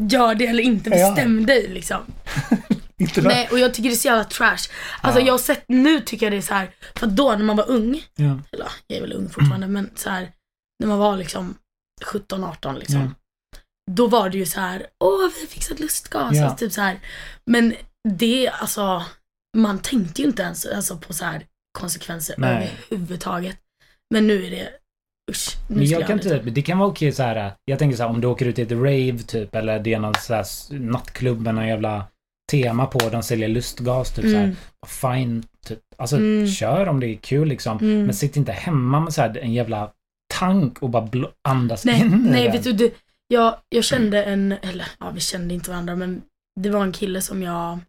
[0.03, 0.89] gör det eller inte.
[0.89, 1.09] Ja.
[1.11, 1.97] Bestäm dig liksom.
[2.97, 3.21] Inte?
[3.21, 4.57] Nej, och jag tycker det är så jävla trash.
[5.01, 5.25] Alltså Ja.
[5.25, 7.69] jag har sett, nu tycker jag det är så här, för då när man var
[7.69, 8.25] ung, Ja.
[8.25, 10.29] eller ja, jag är väl ung fortfarande, men så här,
[10.79, 11.55] när man var liksom
[12.05, 13.15] 17-18 liksom.
[13.95, 16.37] Då var det ju så här, åh vi har fixat lustgas.
[16.37, 16.43] Ja.
[16.45, 16.99] Alltså, typ så här.
[17.45, 17.73] Men
[18.09, 19.05] det, alltså,
[19.57, 21.45] man tänkte ju inte ens alltså, på så här
[21.79, 22.71] konsekvenser Nej.
[22.91, 23.57] överhuvudtaget.
[24.13, 24.69] Men nu är det,
[25.31, 25.55] usch.
[25.69, 27.53] Nu Men skulle jag kan aldrig typ, det kan vara okej så här.
[27.65, 29.99] Jag tänker så här om du åker ut till ett rave typ eller det är
[29.99, 30.45] någon så här
[30.79, 32.05] nattklubb med någon jävla
[32.51, 33.09] tema på.
[33.09, 34.31] De säljer lustgas typ ta.
[34.31, 34.43] så här.
[34.43, 34.55] Mm,
[34.87, 35.79] Fine, typ.
[35.97, 36.47] Alltså Mm.
[36.47, 37.77] kör om det är kul liksom.
[37.77, 38.03] mm.
[38.03, 39.91] Men sitt inte hemma med så här en jävla
[40.33, 41.09] tank och bara
[41.47, 42.93] andas Nej, in i nej vet du, det,
[43.31, 46.21] jag, jag kände en, eller ja vi kände inte varandra men
[46.59, 47.79] det var en kille som jag,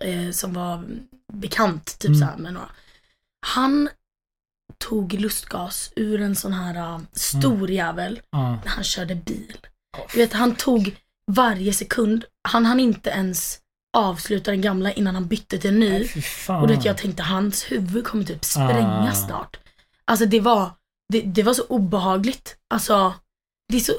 [0.00, 0.84] eh, som var
[1.32, 2.20] bekant typ Mm.
[2.20, 2.68] så här med några.
[3.46, 3.88] Han
[4.78, 8.58] tog lustgas ur en sån här uh, stor jävel Ja.
[8.64, 9.56] när han körde bil.
[10.12, 10.96] Du vet, han tog
[11.32, 13.60] varje sekund, han hann inte ens
[13.96, 16.04] avsluta den gamla innan han bytte till en ny.
[16.08, 16.62] Fan.
[16.62, 19.14] Och det, jag tänkte hans huvud kommer typ spränga Ah.
[19.14, 19.56] snart.
[20.04, 20.70] Alltså det var,
[21.12, 22.56] det, det var så obehagligt.
[22.74, 23.14] Alltså,
[23.68, 23.92] det är så,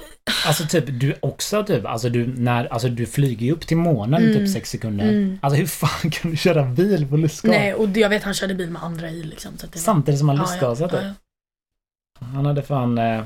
[0.46, 4.24] Alltså typ du också typ, alltså du när, alltså du flyger ju upp till månen
[4.24, 4.34] Mm.
[4.34, 5.10] typ sex sekunder.
[5.10, 5.40] Mm.
[5.42, 7.52] Alltså hur fan kan du köra bil på lustgas?
[7.52, 9.58] nej och jag vet han körde bil med andra i liksom.
[9.58, 11.02] Så att det Samtidigt som han Ja, lustgasat ja,
[12.20, 12.98] ja, Han hade fan...
[12.98, 13.26] Eh,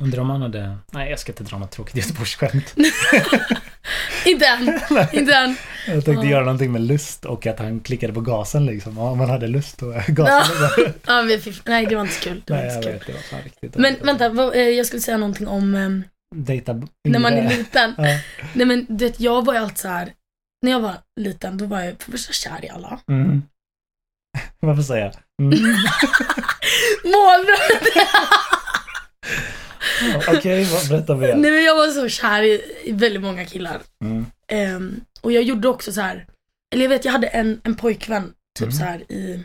[0.00, 0.78] undrar om han hade...
[0.92, 2.74] Nej, jag ska inte dra något tråkigt Göteborgsskämt.
[4.26, 4.68] Inte än,
[5.12, 5.56] inte än.
[5.86, 6.30] Jag tänkte Ja.
[6.30, 8.98] göra någonting med lust och att han klickade på gasen liksom.
[8.98, 10.94] Om man hade lust och gasen.
[11.06, 12.42] Ja, men nej det var inte så kul.
[12.46, 12.92] Det var Nej, jag kul.
[12.92, 13.06] vet.
[13.06, 16.04] Det var fan riktigt Men vänta, vad, eh, jag skulle säga någonting om ehm,
[16.36, 17.94] Dejta när man är liten.
[17.98, 18.02] Ja.
[18.54, 20.12] Nej men du vet, jag var ju alltid så här.
[20.62, 23.00] när jag var liten då var jag för första kär i alla.
[23.10, 23.42] Mm.
[24.60, 25.14] Varför säger jag?
[25.42, 25.58] Mm.
[27.04, 28.06] Målbrott!
[30.28, 31.34] Okej, vad- berätta mer.
[31.36, 33.80] Nej men jag var så kär i, i väldigt många killar.
[34.04, 34.26] Mm.
[34.48, 36.26] Ehm, och jag gjorde också så här.
[36.74, 38.72] eller jag vet jag hade en, en pojkvän typ Mm.
[38.72, 39.44] så här i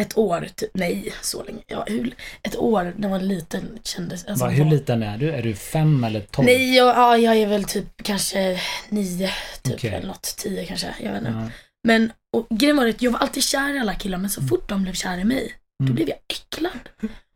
[0.00, 4.24] ett år, typ, nej så länge, ja, hur, ett år när man var liten kändes
[4.24, 5.30] alltså, Va, hur var- liten är du?
[5.30, 6.46] Är du fem eller tolv?
[6.46, 9.30] Nej, jag, ja, jag är väl typ kanske nio,
[9.62, 9.90] typ Okej.
[9.90, 11.30] eller något, tio kanske, jag vet inte.
[11.32, 11.50] Ja.
[11.86, 14.68] Men och, grejen var att jag var alltid kär i alla killar men så fort
[14.68, 15.94] de blev kär i mig, då Mm.
[15.94, 16.78] blev jag äcklad.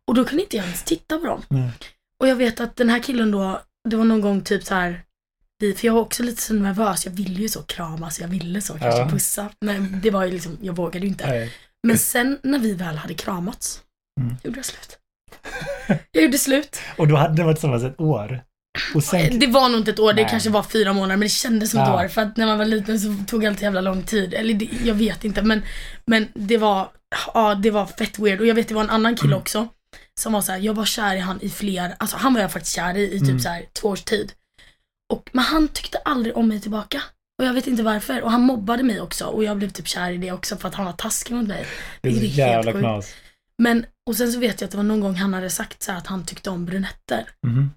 [0.09, 1.43] Och då kunde inte jag ens titta på dem.
[1.49, 1.71] Nej.
[2.21, 5.03] Och jag vet att den här killen då, det var någon gång typ så här.
[5.77, 8.73] för jag var också lite så nervös, jag ville ju så kramas, jag ville så
[8.73, 9.09] kanske Ja.
[9.11, 9.49] pussa.
[9.61, 11.27] Men det var ju liksom, jag vågade ju inte.
[11.27, 11.53] Nej.
[11.87, 13.83] Men sen när vi väl hade kramats,
[14.21, 14.37] Mm.
[14.45, 14.99] gjorde jag slut.
[16.13, 16.81] Jag gjorde slut.
[16.97, 18.41] Och då hade ni varit tillsammans ett år?
[19.03, 19.39] Sen...
[19.39, 20.31] Det var nog inte ett år, det Nej.
[20.31, 22.05] kanske var fyra månader men det kändes som ett Ja.
[22.05, 22.09] år.
[22.09, 24.35] För att när man var liten så tog allt jävla lång tid.
[24.35, 25.63] Eller det, jag vet inte men,
[26.07, 26.89] men det var,
[27.35, 28.41] ja det var fett weird.
[28.41, 29.39] Och jag vet det var en annan kille Mm.
[29.39, 29.69] också.
[30.19, 32.53] Som var så här, jag var kär i han i fler, alltså han var jag
[32.53, 33.41] faktiskt kär i i typ Mm.
[33.41, 34.33] så här två års tid.
[35.13, 37.03] Och, men han tyckte aldrig om mig tillbaka.
[37.39, 38.23] Och jag vet inte varför.
[38.23, 39.25] Och han mobbade mig också.
[39.27, 41.67] Och jag blev typ kär i det också för att han var taskig mot mig.
[42.01, 43.15] det är det är jävla knas.
[43.59, 45.93] Men, och sen så vet jag att det var någon gång han hade sagt så
[45.93, 47.29] att han tyckte om brunetter.
[47.47, 47.71] Mhm.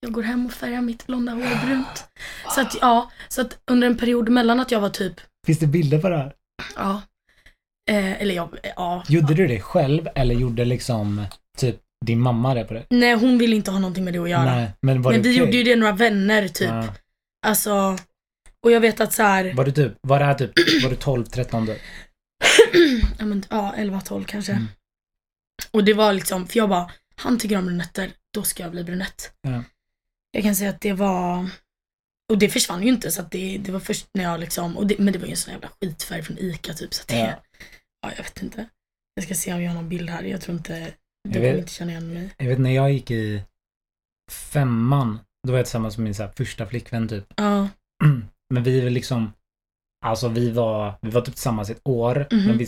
[0.00, 2.04] Jag går hem och färgar mitt blonda hår brunt.
[2.54, 5.66] Så att, ja, så att under en period mellan att jag var typ, Finns det
[5.66, 6.32] bilder på det här?
[6.76, 7.02] ja,
[7.90, 9.04] eh, eller jag, ja.
[9.08, 11.24] Gjorde du det själv eller gjorde liksom
[11.58, 12.86] typ din mamma det på det?
[12.90, 14.44] Nej, hon ville inte ha någonting med det att göra.
[14.44, 15.44] Nej, men var Men det vi okej?
[15.44, 16.68] gjorde ju det några vänner typ.
[16.68, 16.94] Ja.
[17.46, 17.98] Alltså,
[18.64, 20.96] och jag vet att så här, Var du typ, var det här typ, var du
[20.96, 21.72] 12, 13 då?
[23.18, 24.52] ja, men, ja 11, 12 kanske.
[24.52, 24.66] Mm.
[25.70, 28.84] Och det var liksom, för jag bara, han tycker om brunetter, då ska jag bli
[28.84, 29.32] brunett.
[29.42, 29.62] Ja.
[30.32, 31.50] Jag kan säga att det var,
[32.32, 34.86] och det försvann ju inte så att det, det var först när jag liksom, och
[34.86, 37.16] det, men det var ju en sån jävla skitfärg från ICA typ så att det,
[37.18, 37.42] Ja.
[38.02, 38.10] Ja.
[38.16, 38.66] jag vet inte.
[39.14, 40.92] Jag ska se om jag har någon bild här, jag tror inte,
[41.28, 42.30] du kommer inte känna igen mig.
[42.38, 43.42] Jag vet när jag gick i
[44.30, 47.24] femman, då var jag tillsammans med min så här, första flickvän typ.
[47.36, 47.68] Ja,
[48.54, 49.32] Men vi var liksom,
[50.04, 52.44] alltså vi var, vi var typ tillsammans ett år, Mhm.
[52.46, 52.66] men vi,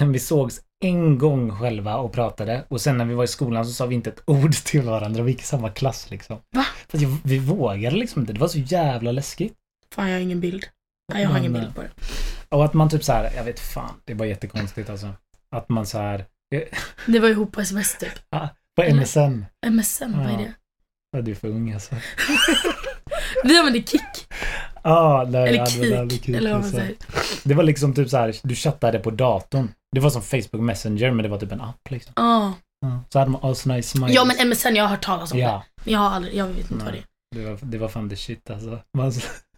[0.12, 3.72] vi sågs en gång själva och pratade och sen när vi var i skolan så
[3.72, 5.22] sa vi inte ett ord till varandra.
[5.22, 6.38] Vi gick i samma klass liksom.
[6.50, 6.66] Va?
[6.88, 8.32] För att jag, vi vågade liksom inte.
[8.32, 9.54] Det var så jävla läskigt.
[9.94, 10.66] fan jag har ingen bild.
[11.12, 11.90] Nej, jag har Men, ingen eh, bild på det.
[12.48, 15.08] Och att man typ så här, jag vet fan, det bara jättekonstigt alltså.
[15.50, 16.24] Att man så här,
[17.06, 18.30] Det var ihop på sms typ.
[18.76, 19.44] på Eller- MSN.
[19.66, 20.38] MSN, vad är Ja.
[20.38, 20.52] det?
[21.10, 21.94] Ja, du är för ung alltså.
[23.44, 24.00] Vi använde Kik,
[24.82, 26.76] Ja, nej, eller ja, det var Kik, eller vad man alltså.
[26.76, 26.94] säger.
[27.44, 29.68] Det var liksom typ så här, du chattade på datorn.
[29.92, 32.12] Det var som Facebook Messenger, men det var typ en app liksom.
[32.16, 32.52] Ja.
[32.80, 33.00] Ja.
[33.12, 34.14] Så hade man Allsnice Smileys.
[34.14, 35.44] ja men MSN, jag har hört talas om det.
[35.44, 37.02] Ja, Men jag har aldrig, jag vet inte vad det
[37.34, 37.44] Nej.
[37.44, 37.44] är.
[37.44, 38.78] det var, det var fan the shit alltså.
[38.98, 39.12] Man,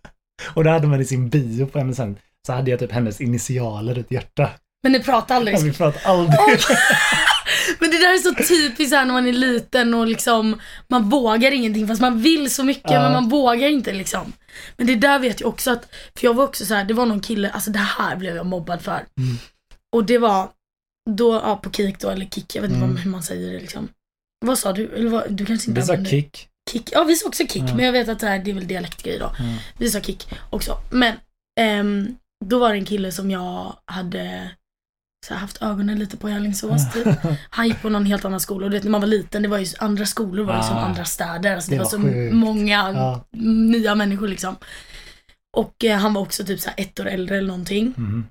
[0.55, 2.13] och då hade man i sin bio på MSN,
[2.49, 4.51] så hade jag typ hennes initialer, ett hjärta.
[4.83, 6.39] Men ni pratar aldrig Ja, vi pratade aldrig.
[7.79, 11.53] Men det där är så typiskt här när man är liten och liksom man vågar
[11.53, 13.03] ingenting fast man vill så mycket Ja.
[13.03, 14.33] men man vågar inte liksom.
[14.77, 17.07] Men det där vet jag också att, för jag var också så här, det var
[17.07, 18.93] någon kille, alltså det här blev jag mobbad för.
[19.19, 19.37] Mm.
[19.97, 20.49] Och det var
[21.11, 22.95] då, ja på Kik då, eller Kik, jag vet inte Mm.
[22.95, 23.89] vad, hur man säger det liksom.
[24.47, 24.95] Vad sa du?
[24.97, 26.49] Eller vad, du kanske inte Vi sa kick.
[26.73, 26.89] Kick.
[26.93, 27.75] Ja vi sa också kick, Ja.
[27.75, 29.33] men jag vet att det, här, det är väl dialektgrej då.
[29.41, 29.55] Mm.
[29.79, 30.79] Vi sa kick också.
[30.91, 31.15] Men
[31.61, 34.51] ehm, då var det en kille som jag hade
[35.27, 37.07] så här, haft ögonen lite på i Alingsås typ.
[37.51, 39.49] Han gick på någon helt annan skola och du vet när man var liten, det
[39.49, 40.81] var ju andra skolor var ju som Ah.
[40.81, 41.55] andra städer.
[41.55, 42.35] Alltså, det, Det var, var så sjukt.
[42.35, 43.25] många Ja.
[43.43, 44.57] nya människor liksom.
[45.57, 47.95] Och eh, han var också typ så här ett år äldre eller någonting.
[47.97, 48.25] Mm.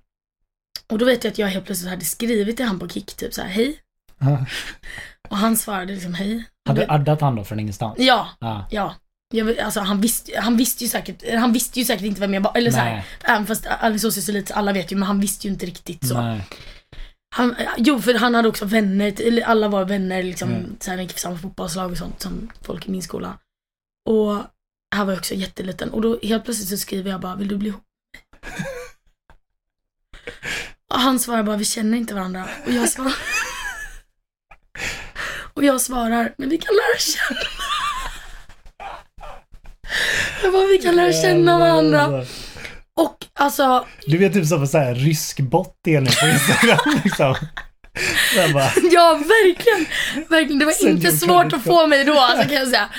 [0.91, 3.34] Och då vet jag att jag helt plötsligt hade skrivit till han på Kik typ
[3.34, 3.80] så här hej.
[5.30, 6.43] Och han svarade liksom hej.
[6.67, 7.96] Hade du addat han då från ingenstans?
[8.00, 8.67] Ja, Ja.
[8.72, 8.96] ja.
[9.34, 12.42] Jag, alltså, han, visste, han visste ju säkert, han visste ju säkert inte vem jag
[12.42, 12.58] var.
[12.58, 15.54] Eller så här, även fast är så lite, alla vet ju, men han visste ju
[15.54, 16.22] inte riktigt så.
[16.22, 16.42] Nej.
[17.36, 20.78] Han, jo, för han hade också vänner, eller alla var vänner liksom, Mm.
[20.80, 23.38] så här, gick i samma fotbollslag och sånt som folk i min skola.
[24.10, 24.36] Och
[24.96, 27.58] här var jag också jätteliten och då helt plötsligt så skriver jag bara, vill du
[27.58, 27.84] bli ihop
[28.42, 28.52] med mig?"
[30.94, 32.50] Och han svarar bara, vi känner inte varandra.
[32.66, 33.13] Och jag svarar,
[35.54, 37.40] och jag svarar, men vi kan lära känna.
[40.43, 42.26] Bara, vi kan lära känna varandra.
[43.00, 47.36] Och alltså, Du vet typ som en sån här rysk bot på Instagram liksom.
[48.54, 49.86] Bara, Ja, verkligen.
[50.30, 50.60] verkligen.
[50.60, 52.89] Det var Send inte svårt att få mig då, alltså, kan jag säga.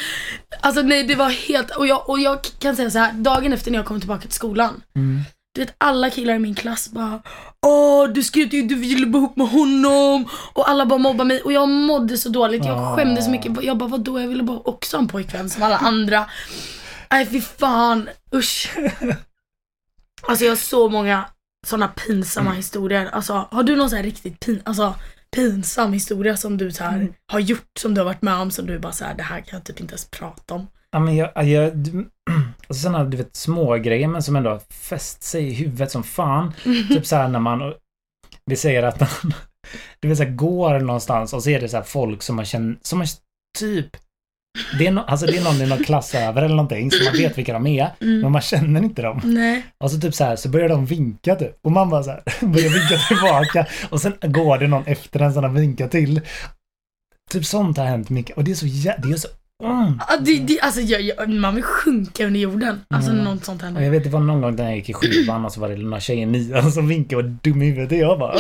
[0.61, 3.71] Alltså nej, det var helt, och jag, och jag kan säga så här, dagen efter
[3.71, 4.83] när jag kom tillbaka till skolan.
[4.97, 5.21] mm.
[5.55, 7.23] Du vet alla killar i min klass bara
[7.67, 11.41] Åh, du skrev ju du ville bo ihop med honom och alla bara mobbade mig
[11.43, 12.65] och jag mådde så dåligt.
[12.65, 12.97] Jag Ah.
[12.97, 13.63] skämdes så mycket.
[13.63, 16.25] Jag bara vadå, jag ville bara också ha en pojkvän som alla andra.
[17.11, 18.77] Nej fy fan, usch.
[20.23, 21.25] Alltså jag har så många
[21.67, 23.07] sådana pinsamma historier.
[23.07, 24.95] Alltså har du någon sån här riktigt pin, alltså,
[25.37, 27.13] pinsam historia som du så här, Mm.
[27.33, 29.41] har gjort, som du har varit med om, som du bara så här, det här
[29.41, 30.67] kan jag typ inte ens prata om.
[30.91, 31.91] Ja men jag, jag du,
[32.69, 36.03] alltså sådana du vet små grejer men som ändå har fäst sig i huvudet som
[36.05, 36.53] fan.
[36.89, 37.75] Typ så här när man,
[38.47, 39.09] vi säger att man,
[40.01, 42.45] du vet så här, går någonstans och så är det så här folk som man
[42.45, 43.07] känner, som man
[43.59, 43.97] typ
[44.79, 47.13] det är, no, alltså det är någon i någon klass över eller någonting så man
[47.13, 48.21] vet vilka de är, Mm.
[48.21, 49.21] men man känner inte dem.
[49.25, 49.63] Nej.
[49.85, 51.59] Och så typ så här så börjar de vinka typ.
[51.65, 53.67] Och man bara så här börjar vinka tillbaka.
[53.91, 56.21] Och sen går det någon efter en sån här vinka till.
[57.31, 58.37] Typ sånt har hänt mycket.
[58.37, 59.29] Och det är så jä- det är så
[59.65, 60.01] mm.
[60.09, 62.81] Ja, det, det, alltså jag, jag, man vill sjunka under jorden.
[62.95, 63.25] Alltså Mm.
[63.25, 63.81] något sånt händer.
[63.83, 65.77] jag vet det var någon gång när jag gick i sjuan och så var det
[65.77, 67.93] några tjejer i nian som vinkade och var dum i huvudet.
[67.93, 68.39] Och jag bara Och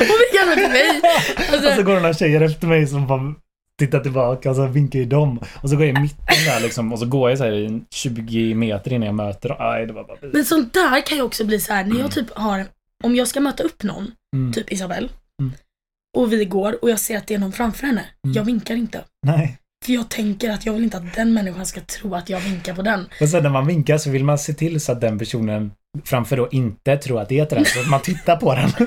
[0.00, 1.00] vi kallar till mig.
[1.48, 3.34] Och så Alltså, går det några tjejer efter mig som bara
[3.78, 5.38] tittar tillbaka och så vinkar ju dem.
[5.62, 7.80] Och så går jag i mitten där liksom och så går jag så här i
[7.90, 9.56] 20 meter innan jag möter dem.
[9.60, 10.16] Aj, det var bara...
[10.32, 12.66] men sånt där kan ju också bli så här när jag typ har,
[13.04, 14.52] om jag ska möta upp någon, Mm.
[14.52, 15.08] typ Isabelle,
[15.42, 15.52] Mm.
[16.16, 18.04] och vi går och jag ser att det är någon framför henne.
[18.24, 18.34] Mm.
[18.36, 19.04] Jag vinkar inte.
[19.26, 19.58] Nej.
[19.84, 22.74] För jag tänker att jag vill inte att den människan ska tro att jag vinkar
[22.74, 23.06] på den.
[23.20, 25.70] Och sen när man vinkar så vill man se till så att den personen
[26.04, 27.64] framför då inte tror att det är den.
[27.64, 28.70] Så man tittar på den.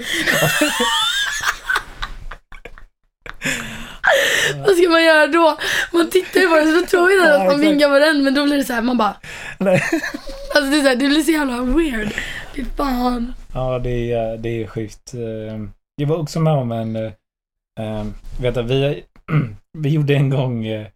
[4.67, 5.57] Vad ska man göra då?
[5.93, 8.23] Man tittar ju på den så då tror jag Ja, att man vinkar på den
[8.23, 9.15] men då blir det så här, man bara,
[9.57, 9.81] Nej.
[10.55, 12.13] alltså det, är så här, det blir så jävla weird.
[12.55, 13.33] Fy fan.
[13.53, 15.13] Ja, det är, det är sjukt.
[15.13, 16.95] Eh, Jag var också med om en...
[16.95, 18.05] eh,
[18.41, 19.03] Vet du, vi,
[19.77, 20.87] vi gjorde en gång eh,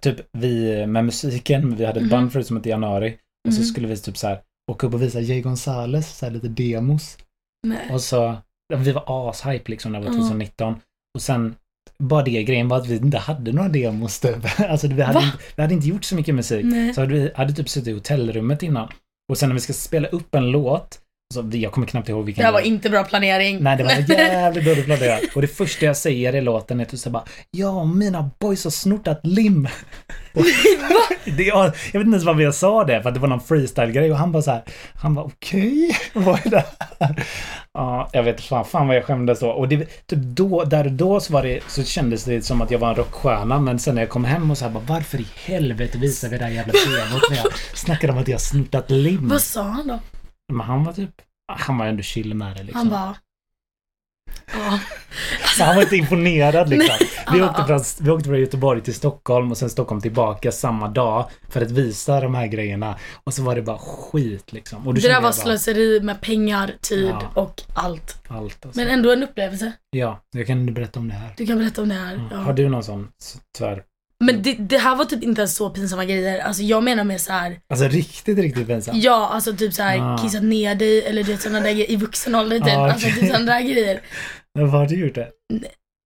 [0.00, 2.10] typ vi med musiken, vi hade ett Mhm.
[2.10, 3.18] band förut som hette Januari.
[3.48, 3.66] Och så Mhm.
[3.68, 4.40] skulle vi typ så här
[4.72, 7.18] åka upp och visa Jay Gonzales, så här lite demos.
[7.66, 7.90] Nej.
[7.92, 8.36] Och så,
[8.76, 10.20] vi var ashype liksom när det var Ja.
[10.20, 10.80] 2019.
[11.14, 11.54] Och sen,
[11.98, 14.36] bara det grejen var att vi inte hade några demos typ.
[14.70, 16.64] Alltså vi hade, inte, vi hade inte gjort så mycket musik.
[16.64, 16.94] Nej.
[16.94, 18.88] Så hade vi hade typ suttit i hotellrummet innan.
[19.28, 20.98] Och sen när vi ska spela upp en låt,
[21.34, 23.58] så vi, jag kommer knappt ihåg vilken Det här var inte bra planering.
[23.60, 25.20] Nej, det var jävligt dåligt planerat.
[25.34, 28.64] Och det första jag säger i låten är typ så här bara Ja, mina boys
[28.64, 29.68] har snortat lim.
[30.34, 30.44] Och
[31.24, 33.40] det, jag, jag vet inte ens varför jag sa det, för att det var någon
[33.40, 34.62] freestyle-grej och han bara så här,
[34.94, 36.64] han bara okej, vad är det
[37.00, 37.24] här?
[37.72, 39.48] Ja, jag vet fan, fan vad jag skämdes då.
[39.50, 42.70] Och det, typ då, där och då så var det, så kändes det som att
[42.70, 45.20] jag var en rockstjärna, men sen när jag kom hem och så här bara varför
[45.20, 48.40] i helvete visar vi det här jävla demot när jag snackade om att jag har
[48.40, 49.28] snortat lim?
[49.28, 49.98] Vad sa han då?
[50.52, 51.10] Men han var typ,
[51.52, 52.78] han var ändå chill med det liksom.
[52.78, 53.16] Han bara,
[54.54, 54.80] ja.
[55.56, 57.06] Så han var inte imponerad liksom.
[57.32, 61.30] Vi åkte, från, vi åkte från Göteborg till Stockholm och sen Stockholm tillbaka samma dag
[61.48, 62.98] för att visa de här grejerna.
[63.24, 64.86] Och så var det bara skit liksom.
[64.86, 67.32] Och Det där var bara, slöseri med pengar, tid Ja.
[67.42, 68.22] och allt.
[68.28, 68.80] allt alltså.
[68.80, 69.72] Men ändå en upplevelse.
[69.90, 71.34] Ja, jag kan berätta om det här.
[71.36, 72.14] Du kan berätta om det här.
[72.14, 72.26] Mm.
[72.30, 72.36] Ja.
[72.36, 73.08] Har du någon sån
[73.58, 73.82] tvär?
[74.26, 76.40] Men det, det här var typ inte ens så pinsamma grejer.
[76.40, 77.60] Alltså jag menar med så här.
[77.68, 78.94] Alltså riktigt, riktigt pinsam.
[78.98, 80.18] Ja, alltså typ så här Ah.
[80.18, 82.68] kissat ner dig eller du vet sådana där grejer i vuxen ålder typ.
[82.76, 83.20] Ah, Alltså okej.
[83.20, 84.00] typ sådana där grejer.
[84.54, 85.30] Men Vad har du gjort det?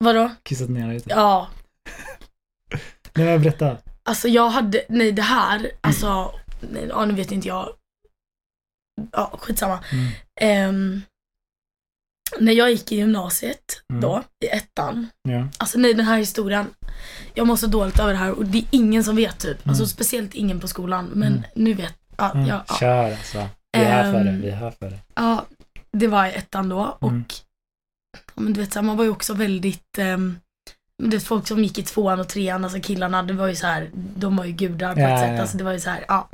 [0.05, 0.31] Vadå?
[0.43, 1.01] Kissat ner dig?
[1.01, 1.11] typ.
[1.11, 1.49] Ja,
[3.15, 3.77] Nej men berätta.
[4.05, 7.69] alltså jag hade, nej det här, alltså, nej, ja nu vet inte jag.
[9.13, 9.85] Ja, skitsamma.
[9.93, 10.09] Mm.
[10.41, 11.03] Ehm,
[12.39, 14.01] när jag gick i gymnasiet Mm.
[14.01, 15.07] då, i ettan.
[15.23, 15.49] Ja.
[15.59, 16.67] Alltså nej den här historien,
[17.35, 19.69] jag mår så dåligt över det här och det är ingen som vet typ.
[19.69, 19.89] Alltså Mm.
[19.89, 21.05] speciellt ingen på skolan.
[21.15, 21.45] Men Mm.
[21.55, 22.47] nu vet, ja, Mm.
[22.47, 22.75] ja, ja.
[22.81, 23.49] Kör alltså.
[23.73, 24.31] Vi är här för det.
[24.31, 24.99] Ehm, Vi är här för det.
[25.15, 25.45] ja,
[25.93, 27.25] det var i ettan då och Mm.
[28.35, 29.99] ja, men du vet så här, man var ju också väldigt
[30.99, 33.55] men det är folk som gick i tvåan och trean, alltså killarna, det var ju
[33.57, 35.31] så här, de var ju gudar på Ja, ett sätt.
[35.35, 35.41] ja.
[35.41, 36.29] Alltså det var ju så här, ja.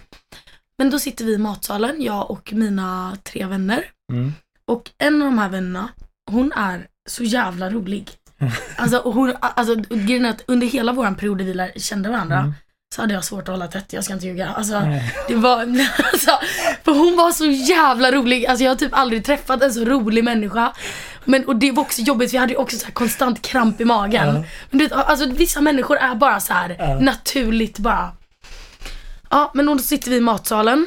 [0.79, 3.85] Men då sitter vi i matsalen, jag och mina tre vänner.
[4.69, 4.79] Mm.
[4.79, 5.89] Och en av de här vännerna,
[6.31, 8.11] hon är så jävla rolig.
[8.77, 12.39] Alltså, och hon, alltså grejen är att under hela våran period där vi kände varandra
[12.39, 12.55] Mm.
[12.95, 14.49] så hade jag svårt att hålla tätt, jag ska inte ljuga.
[14.49, 15.15] Alltså, Nej.
[15.29, 15.61] det var,
[16.13, 16.31] alltså,
[16.85, 18.47] för hon var så jävla rolig.
[18.47, 20.73] Alltså jag har typ aldrig träffat en så rolig människa.
[21.25, 23.81] Men, och det var också jobbigt, för jag hade ju också så här konstant kramp
[23.81, 24.27] i magen.
[24.27, 24.33] Ja.
[24.71, 27.01] Men du vet, alltså vissa människor är bara så här Ja.
[27.01, 28.11] naturligt bara.
[29.31, 30.87] Ja, men då sitter vi i matsalen.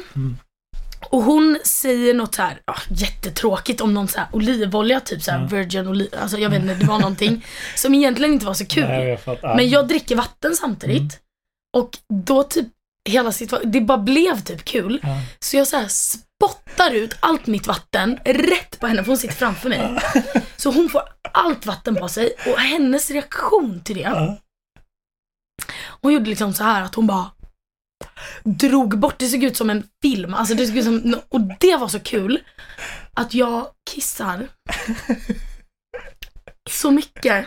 [1.00, 1.08] Mm.
[1.10, 5.30] Och hon säger något så här, ja, jättetråkigt om någon så här olivolja, typ så
[5.30, 5.46] här Ja.
[5.46, 8.84] virgin oliv, alltså jag vet inte, det var någonting som egentligen inte var så kul.
[8.88, 9.56] Nej, jag.
[9.56, 11.00] Men jag dricker vatten samtidigt.
[11.00, 11.12] Mm.
[11.76, 12.66] Och då typ,
[13.08, 15.00] hela situationen, det bara blev typ kul.
[15.02, 15.08] Ja.
[15.38, 19.34] Så jag så här spottar ut allt mitt vatten rätt på henne, för hon sitter
[19.34, 19.98] framför mig.
[20.56, 24.36] Så hon får allt vatten på sig och hennes reaktion till det,
[26.02, 27.30] hon gjorde liksom så här att hon bara
[28.44, 30.34] drog bort, det såg ut som en film.
[30.34, 32.42] Alltså det såg ut som, och det var så kul
[33.14, 34.48] att jag kissar
[36.70, 37.46] så mycket.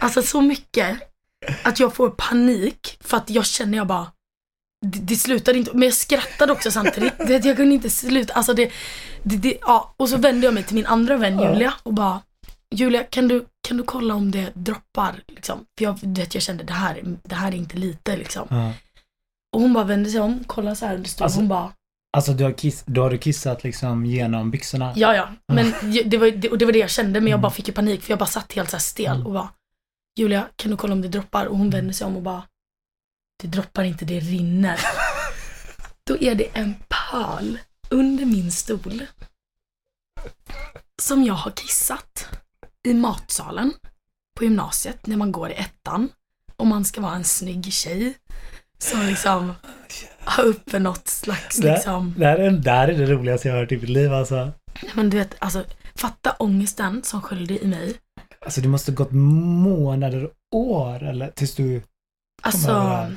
[0.00, 0.98] Alltså så mycket
[1.62, 4.12] att jag får panik för att jag känner jag bara
[4.86, 7.18] det, det slutade inte, men jag skrattade också samtidigt.
[7.18, 8.32] Det, jag kunde inte sluta.
[8.32, 8.72] Alltså det,
[9.22, 9.94] det, det, ja.
[9.96, 12.20] Och så vände jag mig till min andra vän Julia och bara
[12.70, 15.22] Julia, kan du, kan du kolla om det droppar?
[15.28, 15.58] Liksom?
[15.78, 18.46] För jag, vet, jag kände det här, det här är inte lite liksom.
[18.50, 18.72] Ja.
[19.56, 21.24] Och hon bara vände sig om, kollade så här under stolen.
[21.24, 21.72] Alltså- hon bara,
[22.16, 24.92] Alltså du har, kiss, då har du kissat liksom genom byxorna?
[24.96, 25.28] ja ja.
[25.52, 27.42] Men ju- det var, det, och det var det jag kände, men jag Mm.
[27.42, 29.26] bara fick ju panik för jag bara satt helt så stel Mm.
[29.26, 29.48] och bara
[30.18, 31.46] Julia, kan du kolla om det droppar?
[31.46, 32.42] Och hon vände sig om och bara
[33.42, 34.80] Det droppar inte, det rinner.
[36.04, 37.58] Då är det en pöl
[37.90, 39.02] under min stol
[41.02, 42.28] som jag har kissat
[42.84, 43.72] i matsalen
[44.36, 46.08] på gymnasiet när man går i ettan
[46.56, 48.14] och man ska vara en snygg tjej
[48.78, 49.52] som liksom
[50.24, 53.54] har uppe något slags Det- liksom Det här, är, det här är det roligaste jag
[53.54, 54.52] har hört i mitt liv alltså.
[54.94, 57.94] Men du vet, alltså fatta ångesten som sköljde i mig.
[58.44, 61.82] Alltså det måste gått månader och år eller tills du...
[62.42, 63.16] Alltså, över.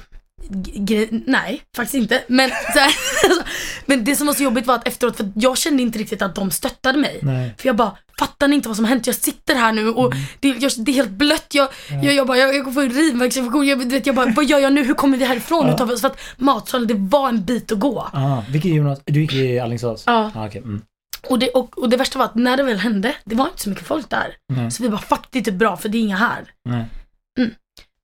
[0.50, 2.24] g- gre- nej, faktiskt inte.
[2.28, 2.86] Men, så här,
[3.30, 3.44] alltså,
[3.90, 6.36] men det som var så jobbigt var att efteråt, för jag kände inte riktigt att
[6.36, 7.20] de stöttade mig.
[7.22, 7.56] Nej.
[7.58, 9.08] För jag bara, fattar ni inte vad som har hänt?
[9.08, 11.48] Jag sitter här nu och det, jag, det är helt blött.
[11.52, 11.96] Jag, Ja.
[12.04, 13.68] jag, jag bara, jag, jag kommer få urinvägsinfektion.
[13.68, 14.84] Jag, vet, jag bara, vad gör jag nu?
[14.84, 15.68] Hur kommer vi härifrån?
[15.68, 15.74] Ja.
[15.74, 15.96] Utanför?
[15.96, 18.10] För att matsalen, det var en bit att gå.
[18.14, 19.04] Ah, vilket gymnasium?
[19.06, 20.04] Du gick i Alingsås?
[20.06, 20.32] Ja.
[20.36, 20.62] Ah, okej.
[20.62, 20.82] Mm.
[21.30, 23.62] Och det, och, och det värsta var att när det väl hände, det var inte
[23.62, 24.36] så mycket folk där.
[24.54, 24.72] Nej.
[24.72, 26.52] Så vi bara, fuck det är inte bra för det är inga här.
[26.70, 26.86] Nej.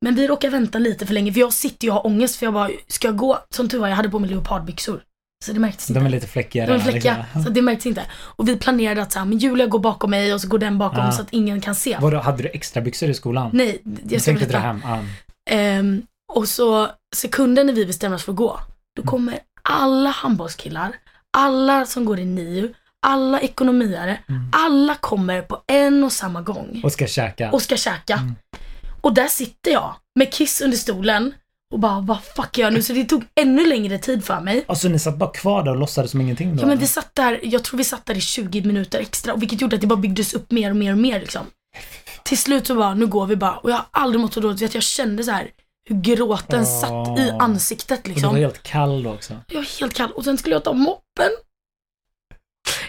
[0.02, 2.45] Men vi råkade vänta lite för länge för jag sitter ju och har ångest för
[2.45, 3.39] jag bara, ska jag gå?
[3.50, 5.02] Som tur var, jag hade på mig leopardbyxor.
[5.45, 5.99] Så det märktes inte.
[5.99, 6.65] De är lite fläckiga.
[6.65, 7.43] De är fläckiga, liksom.
[7.43, 8.01] så det märktes inte.
[8.13, 10.77] Och vi planerade att så här, men Julia går bakom mig och så går den
[10.77, 11.12] bakom Ah.
[11.12, 11.97] så att ingen kan se.
[12.01, 13.49] Vadå, hade du extra byxor i skolan?
[13.53, 14.81] Nej, jag ska tänkte dra hem.
[14.86, 14.97] Ah.
[15.49, 16.01] Ehm,
[16.34, 18.60] och så sekunden när vi bestämmer oss för att gå,
[18.95, 19.10] då Mm.
[19.12, 20.91] kommer alla handbollskillar,
[21.38, 22.73] alla som går i NIU,
[23.08, 24.49] alla ekonomiare, Mm.
[24.53, 27.51] alla kommer på en och samma gång Och ska käka.
[27.51, 28.13] och ska käka.
[28.13, 28.36] Mm.
[29.01, 31.34] Och där sitter jag med kiss under stolen
[31.75, 32.81] och bara vad fuck jag nu?
[32.81, 34.65] Så det tog ännu längre tid för mig.
[34.67, 36.63] Och så ni satt bara kvar där och låtsades som ingenting då?
[36.63, 39.41] Ja men vi satt där, jag tror vi satt där i 20 minuter extra och
[39.41, 41.45] vilket gjorde att det bara byggdes upp mer och mer och mer liksom.
[42.23, 44.61] Till slut så bara, nu går vi bara och jag har aldrig mått så dåligt.
[44.61, 45.49] Vet, Jag kände så här
[45.89, 46.65] hur gråten Ah.
[46.81, 48.29] satt i ansiktet Och du liksom.
[48.33, 49.33] var helt kall då också.
[49.47, 51.29] Jag var helt kall och sen skulle jag ta moppen.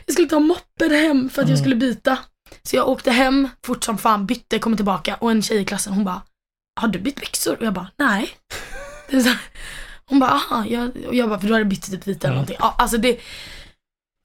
[0.07, 1.64] Jag skulle ta moppen hem för att jag Mm.
[1.64, 2.18] skulle byta.
[2.62, 5.92] Så jag åkte hem fort som fan, bytte, kom tillbaka och en tjej i klassen
[5.92, 6.23] hon bara
[6.81, 7.56] Har du bytt byxor?
[7.58, 8.29] Och jag bara nej.
[9.11, 9.38] Det är så här,
[10.09, 12.35] hon bara aha, jag, och jag bara för du hade bytt till typ vita eller
[12.35, 12.37] Ja.
[12.37, 12.57] någonting.
[12.61, 13.19] Ja, alltså det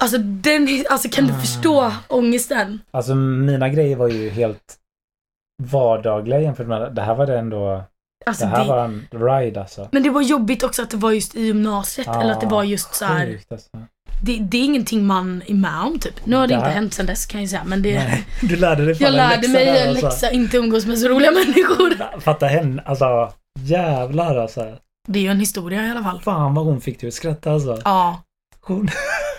[0.04, 1.38] Alltså den, alltså kan du Ah.
[1.40, 2.82] förstå ångesten?
[2.92, 4.78] Alltså mina grejer var ju helt
[5.64, 7.84] vardagliga jämfört med det här var det ändå,
[8.26, 9.88] Alltså, det här det, var en ride alltså.
[9.92, 12.48] Men det var jobbigt också att det var just i gymnasiet Ah, eller att det
[12.48, 13.26] var just så här.
[13.26, 13.70] Sjukt alltså.
[14.24, 16.26] Det, det är ingenting man är med om typ.
[16.26, 18.56] Nu har det Det inte hänt sen dess kan jag säga men det Nej, du
[18.56, 20.06] lärde dig fan Jag lärde mig en alltså.
[20.06, 22.20] läxa, inte umgås med så roliga människor.
[22.20, 24.78] Fatta henne, alltså jävlar alltså.
[25.08, 26.22] Det är ju en historia i alla fall.
[26.22, 27.82] Fan vad hon fick dig att skratta alltså.
[27.86, 28.22] Ja.
[28.62, 28.90] Hon...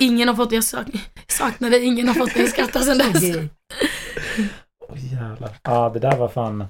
[0.01, 0.87] Ingen har fått, jag sak,
[1.29, 3.23] saknar dig, ingen har fått dig att skratta sen dess.
[4.89, 5.51] Åh jävlar.
[5.63, 6.65] Ja, det där var fan...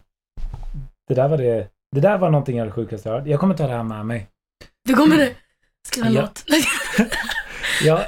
[1.09, 1.69] Det där var det...
[1.95, 3.27] Det där var någonting av det sjukaste jag hört.
[3.29, 4.29] Jag kommer ta det här med mig.
[4.85, 5.35] Du kommer det?
[5.89, 6.21] Skriva en Ja.
[6.21, 6.45] låt.
[7.85, 8.05] Jag,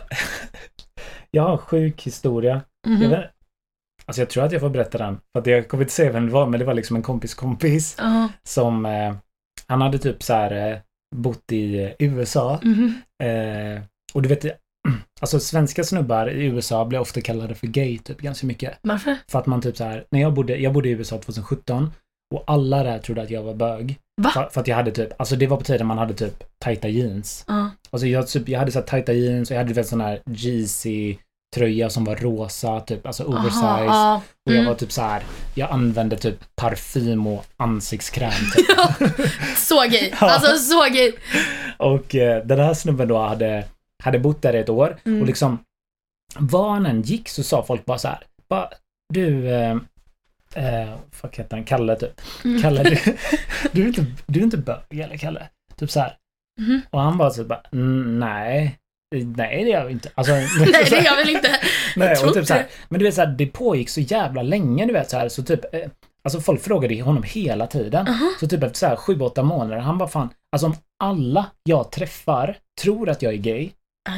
[1.31, 2.61] jag har sjuk historia.
[2.87, 3.03] Mhm.
[3.03, 3.31] Jag, vet,
[4.07, 5.21] alltså jag tror att jag får berätta den.
[5.33, 7.35] För att jag kommer inte säga vem det var, men det var liksom en kompis
[7.35, 8.29] kompis Ja.
[8.43, 8.87] som...
[8.87, 9.15] Eh,
[9.67, 10.79] han hade typ så här eh,
[11.17, 12.61] bott i eh, USA.
[12.63, 12.95] Mhm.
[13.23, 13.83] Eh,
[14.15, 14.45] och du vet,
[15.21, 18.79] alltså svenska snubbar i USA blir ofta kallade för gay typ ganska mycket.
[18.83, 19.17] Varför?
[19.29, 21.91] För att man typ så här, när jag bodde, jag bodde i USA 2017
[22.35, 23.99] och alla där trodde att jag var bög.
[24.23, 24.31] Va?
[24.31, 26.89] För, för att jag hade typ, alltså det var på tiden man hade typ tajta
[26.89, 27.45] jeans.
[27.49, 27.71] Ja.
[27.91, 30.01] Alltså jag, typ, jag hade så här tajta jeans och jag hade du vet sån
[30.01, 31.17] här jeazy
[31.55, 33.63] tröja som var rosa, typ, alltså oversize.
[33.91, 34.17] Aha.
[34.17, 34.67] Och jag Mm.
[34.67, 35.23] var typ så här,
[35.55, 38.33] jag använde typ parfym och ansiktskräm.
[38.57, 38.67] Typ.
[38.77, 38.95] Ja.
[39.57, 40.11] Så gay.
[40.21, 41.13] Alltså så gay.
[41.79, 43.65] Och eh, den här snubben då hade,
[44.05, 45.21] hade bott där i ett år Mm.
[45.21, 45.59] och liksom
[46.87, 48.69] än gick så sa folk bara så här, bara,
[49.15, 49.77] du, eh,
[50.55, 52.21] eh, fuck heter han, Kalle typ.
[52.45, 52.63] Mm.
[52.63, 52.99] Kalle, du,
[53.73, 55.49] du, är inte, du är inte bög eller Kalle?
[55.77, 56.17] Typ så här.
[56.61, 56.81] Mhm.
[56.91, 58.79] Och han bara så bara, "Mm, nej,
[59.15, 60.11] nej det gör jag inte.
[60.15, 61.49] Alltså, Nej det gör väl inte.
[61.97, 64.87] Nej, och typ så här, men du vet så här, det pågick så jävla länge,
[64.87, 65.81] du vet så här, så typ, eh,
[66.25, 68.09] alltså folk frågade honom hela tiden.
[68.09, 68.31] Aha.
[68.41, 71.91] Så typ efter så här sju, åtta månader, han bara fan, alltså om alla jag
[71.93, 73.71] träffar tror att jag är gay,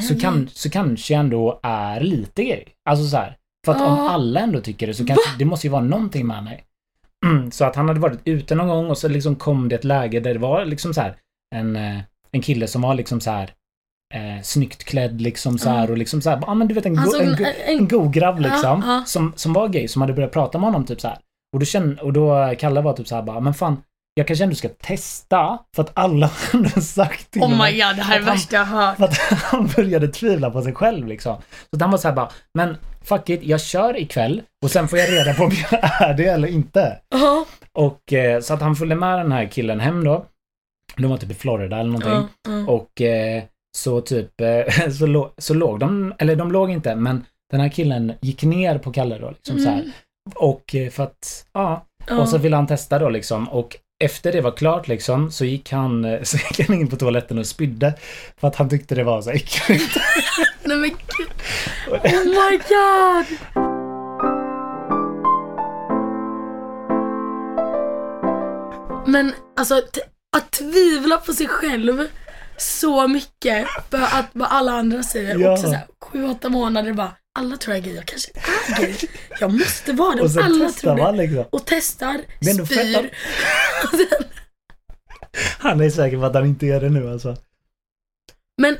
[0.08, 2.64] så, kan, så kanske jag ändå är lite gay.
[2.90, 3.36] Alltså så här,
[3.66, 4.10] för att om Ja.
[4.10, 6.64] alla ändå tycker det så kanske, det måste ju vara någonting med mig.
[7.26, 9.84] Mm, så att han hade varit ute någon gång och så liksom kom det ett
[9.84, 11.16] läge där det var liksom så här
[11.54, 11.98] en, eh,
[12.32, 13.50] en kille som var liksom så här
[14.14, 16.94] eh, snyggt klädd liksom så här och liksom så här, ja men du vet en,
[16.96, 19.02] go, såg en, en, go, en en, god grabb liksom, Ja, ja.
[19.06, 21.18] Som, som var gay, som hade börjat prata med honom typ så här.
[21.52, 23.82] Och då kände, och då Kalle var typ så här bara, men fan,
[24.14, 27.96] jag kanske ändå ska testa, för att alla har sagt till Oh honom my god,
[27.96, 28.96] det här är det värsta jag hört.
[28.96, 31.36] för att han började tvivla på sig själv liksom.
[31.70, 34.98] Så han var så här bara, men fuck it, jag kör ikväll och sen får
[34.98, 36.98] jag reda på om jag är det eller inte.
[37.08, 37.46] Ja.
[37.72, 40.26] Och eh, så att han följde med den här killen hem då.
[40.96, 42.28] De var typ i Florida eller någonting.
[42.48, 42.72] Ja, ja.
[42.72, 43.42] Och eh,
[43.76, 47.68] så typ, eh, så, lå- så låg de, eller de låg inte, men den här
[47.68, 49.78] killen gick ner på Kalle då liksom så här.
[49.80, 49.90] Mm.
[50.34, 52.20] Och eh, för att, ja, Ja.
[52.20, 53.48] och så ville han testa då liksom.
[53.48, 57.38] Och efter det var klart liksom så gick han, så gick han in på toaletten
[57.38, 57.94] och spydde.
[58.36, 59.96] För att han tyckte det var så äckligt.
[60.64, 61.28] Nej men gud.
[61.90, 63.26] Oh my god.
[69.06, 69.82] Men alltså
[70.36, 72.06] att tvivla på sig själv
[72.58, 75.38] så mycket för att vad alla andra säger.
[75.38, 75.52] Ja.
[75.52, 78.94] Också såhär, sju, åtta månader bara, alla tror jag är gay, jag kanske är gay.
[79.40, 81.44] Jag måste vara det Och sen alla testar tror man liksom.
[81.50, 83.10] Och testar, är fett spyr.
[85.58, 87.36] Han är säker på att han inte gör det nu alltså.
[88.62, 88.76] Men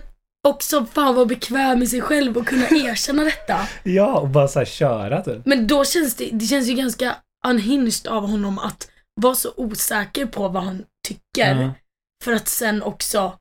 [0.49, 3.69] också fan vara bekväm med sig själv och kunna erkänna detta.
[3.83, 5.47] Ja, och bara så här köra typ.
[5.47, 7.17] Men då känns det, det känns ju ganska
[7.47, 11.63] unhinged av honom att vara så osäker på vad han tycker.
[11.63, 11.71] Ja.
[12.25, 13.39] För att sen också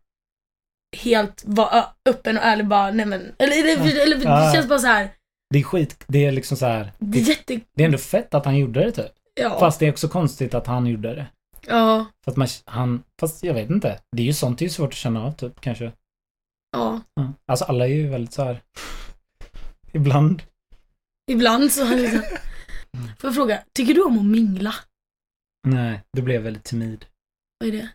[0.96, 4.88] helt vara öppen och ärlig bara, nej men, eller, eller, eller det känns bara så
[4.88, 5.10] här.
[5.50, 6.92] Det är skit, det är liksom så här.
[7.00, 9.12] det är jätte, det är ändå fett att han gjorde det typ.
[9.36, 9.60] ja.
[9.60, 11.26] Fast det är också konstigt att han gjorde det.
[11.68, 14.00] ja, För att man, han, fast jag vet inte.
[14.12, 15.92] Det är ju sånt, det är ju svårt att känna av typ kanske.
[16.72, 17.02] ja.
[17.16, 17.34] Ja.
[17.48, 18.62] Alltså alla är ju väldigt så här.
[19.94, 20.42] Ibland.
[21.32, 22.22] Ibland så har liksom.
[23.20, 24.76] Får jag fråga, tycker du om att mingla?
[25.68, 27.06] Nej, då blev jag väldigt timid.
[27.60, 27.90] Vad är det?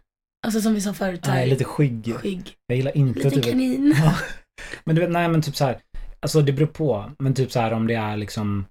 [0.47, 2.15] Alltså som vi sa förut, Nej, lite skygg.
[2.17, 2.55] skygg.
[2.67, 3.45] Jag gillar inte Liten typ...
[3.45, 3.95] kanin.
[4.05, 4.15] Ja.
[4.85, 5.79] Men du vet, nej men typ så här.
[6.21, 7.13] Alltså det beror på.
[7.19, 8.65] Men typ så här om det är liksom,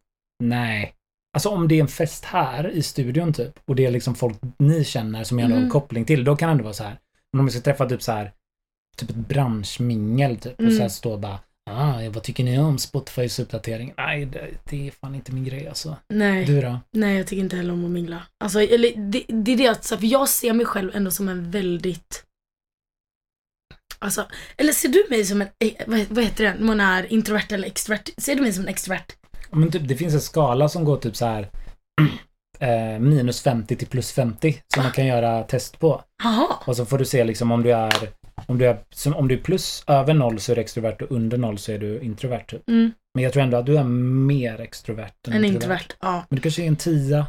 [0.44, 0.94] nej.
[1.34, 3.60] Alltså om det är en fest här i studion typ.
[3.68, 5.70] Och det är liksom folk ni känner som jag har en Mm.
[5.70, 6.24] koppling till.
[6.24, 7.00] Då kan det ändå vara så här.
[7.34, 8.32] Men om jag ska träffa typ så här.
[8.98, 10.54] Typ ett branschmingel typ.
[10.54, 10.76] Och Mm.
[10.76, 11.40] så här stå och bara.
[11.72, 13.94] Ah, vad tycker ni om Spotifys uppdatering?
[13.98, 15.96] Nej, det, det är fan inte min grej alltså.
[16.10, 16.46] Nej.
[16.46, 16.80] Du då?
[16.92, 18.24] Nej, jag tycker inte heller om att mingla.
[18.44, 21.52] Alltså, eller, det, det är det att, för jag ser mig själv ändå som en
[21.52, 22.26] väldigt
[24.02, 24.26] Alltså,
[24.58, 25.74] eller ser du mig som en, eh,
[26.10, 28.10] vad, heter det, man är introvert eller extrovert?
[28.18, 29.06] Ser du mig som en extrovert?
[29.52, 31.50] Men typ, det finns en skala som går typ så här.
[32.62, 36.04] Eh, minus 50 till plus 50 som man kan göra test på.
[36.24, 36.48] Jaha.
[36.66, 38.10] Och så får du se liksom om du är
[38.48, 41.12] om du är, som, om du är plus över noll så är du extrovert och
[41.12, 42.44] under noll så är du introvert.
[42.48, 42.70] Typ.
[42.70, 45.88] Mm, Men jag tror ändå att du är mer extrovert än en introvert.
[46.00, 46.26] Ja.
[46.30, 47.28] Men du kanske är en tia.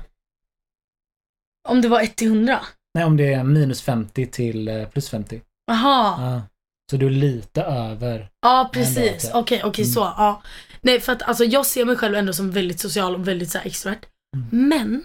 [1.69, 2.61] Om det var 1 till 100?
[2.95, 5.41] Nej, om det är minus 50 till eh, plus 50.
[5.67, 6.33] Jaha.
[6.33, 6.43] Ja.
[6.91, 8.31] Så du är lite över.
[8.43, 9.31] Ja, precis.
[9.35, 9.93] Okej, okej Mm.
[9.95, 10.01] så.
[10.01, 10.43] Ja.
[10.81, 13.59] Nej, för att alltså jag ser mig själv ändå som väldigt social och väldigt så
[13.59, 14.07] här, extrovert.
[14.37, 14.69] Mm.
[14.69, 15.05] Men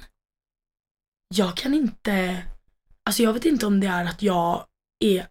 [1.36, 2.44] jag kan inte,
[3.06, 4.66] alltså jag vet inte om det är att jag
[5.00, 5.28] är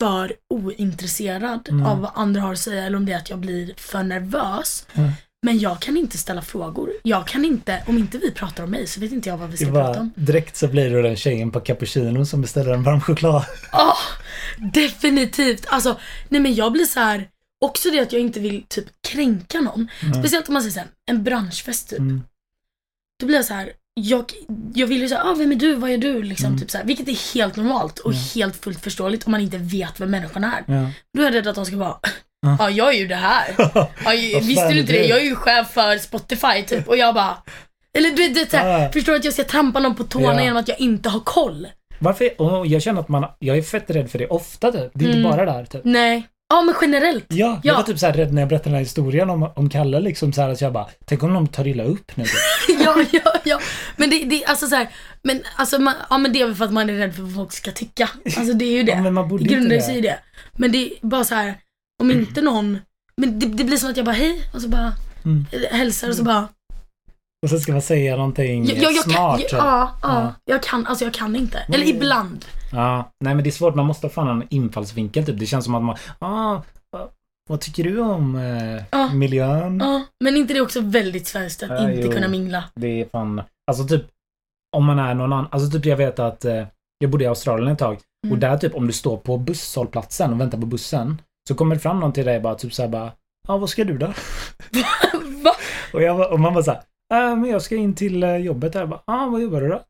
[0.00, 1.86] för ointresserad Mm.
[1.86, 4.86] av vad andra har att säga eller om det är att jag blir för nervös.
[4.94, 5.10] Mm.
[5.46, 6.90] Men jag kan inte ställa frågor.
[7.02, 9.56] Jag kan inte, om inte vi pratar om mig så vet inte jag vad vi
[9.56, 10.12] ska är prata bara, om.
[10.16, 13.44] direkt så blir du den tjejen på cappuccino som beställer en varm choklad.
[13.72, 13.96] Ja,
[14.72, 15.66] definitivt.
[15.68, 17.28] Alltså, nej men jag blir så här.
[17.64, 19.88] också det att jag inte vill typ kränka någon.
[20.18, 21.98] Speciellt om man säger såhär, en branschfest typ.
[21.98, 22.22] Mm.
[23.20, 23.72] Då blir jag så här.
[24.00, 24.32] Jag,
[24.74, 26.22] jag vill ju säga, ah, vem är du, vad är du?
[26.22, 26.58] Liksom, Mm.
[26.58, 30.00] typ så här, vilket är helt normalt och helt fullt förståeligt om man inte vet
[30.00, 30.64] vem människan är.
[30.66, 30.90] Ja.
[31.14, 31.96] Då är jag rädd att de ska vara,
[32.42, 32.56] Ja.
[32.58, 33.54] ja jag är ju det här.
[34.04, 35.06] Vad visste du inte det?
[35.06, 36.88] Jag är ju chef för Spotify typ.
[36.88, 37.36] Och jag bara,
[37.98, 38.92] eller du vet, det är så här, Ah.
[38.92, 40.42] förstår du att jag ska trampa någon på tårna Ja.
[40.42, 41.66] genom att jag inte har koll?
[41.98, 42.40] Varför?
[42.40, 44.90] Och jag känner att man, jag är fett rädd för det ofta typ.
[44.94, 45.30] Det är inte Mm.
[45.30, 45.80] bara där typ.
[45.84, 46.26] Nej.
[46.48, 47.24] Ja men generellt.
[47.28, 47.76] Ja, jag Ja.
[47.76, 50.32] var typ så här rädd när jag berättade den här historien om, om Kalle liksom
[50.32, 52.24] så här att jag bara, tänk om de tar illa upp nu
[52.84, 53.60] ja, ja, ja.
[53.96, 54.88] Men det, det alltså så här,
[55.22, 57.34] men alltså man, ja men det är väl för att man är rädd för vad
[57.34, 58.08] folk ska tycka.
[58.24, 58.92] Alltså det är ju det.
[58.92, 60.08] Ja, men man det borde inte grundar sig i det.
[60.08, 60.18] det.
[60.52, 61.54] Men det är bara så här,
[62.02, 62.78] om inte någon,
[63.16, 64.92] men det, det blir som att jag bara hej och så bara
[65.24, 65.46] Mm.
[65.70, 66.48] hälsar och så bara,
[67.46, 69.40] Och så ska man säga någonting jag, jag, jag smart.
[69.50, 70.34] kan, ja, ja, Ja.
[70.44, 71.58] jag kan, alltså jag kan inte.
[71.58, 72.44] Eller ibland.
[72.72, 73.74] Ja, nej men det är svårt.
[73.74, 75.38] Man måste ha fan en infallsvinkel typ.
[75.38, 76.62] Det känns som att man, ah,
[77.48, 79.08] vad- tycker du om eh, Ja.
[79.12, 79.80] miljön?
[79.84, 82.12] Ja, men inte det är också väldigt svenskt att Ja, inte jo.
[82.12, 82.64] kunna mingla?
[82.74, 84.02] Det är fan, alltså typ
[84.76, 86.64] om man är någon annan, alltså typ jag vet att eh,
[86.98, 88.40] jag bodde i Australien ett tag och Mm.
[88.40, 92.00] där typ om du står på busshållplatsen och väntar på bussen så kommer det fram
[92.00, 93.12] någon till dig bara typ såhär bara,
[93.48, 94.06] ja vad ska du då?
[95.44, 95.50] Va?
[95.92, 96.80] Och, jag, och man bara såhär,
[97.14, 98.80] äh, men jag ska in till eh, jobbet här.
[98.80, 99.82] Jag bara, ah, vad jobbar du då?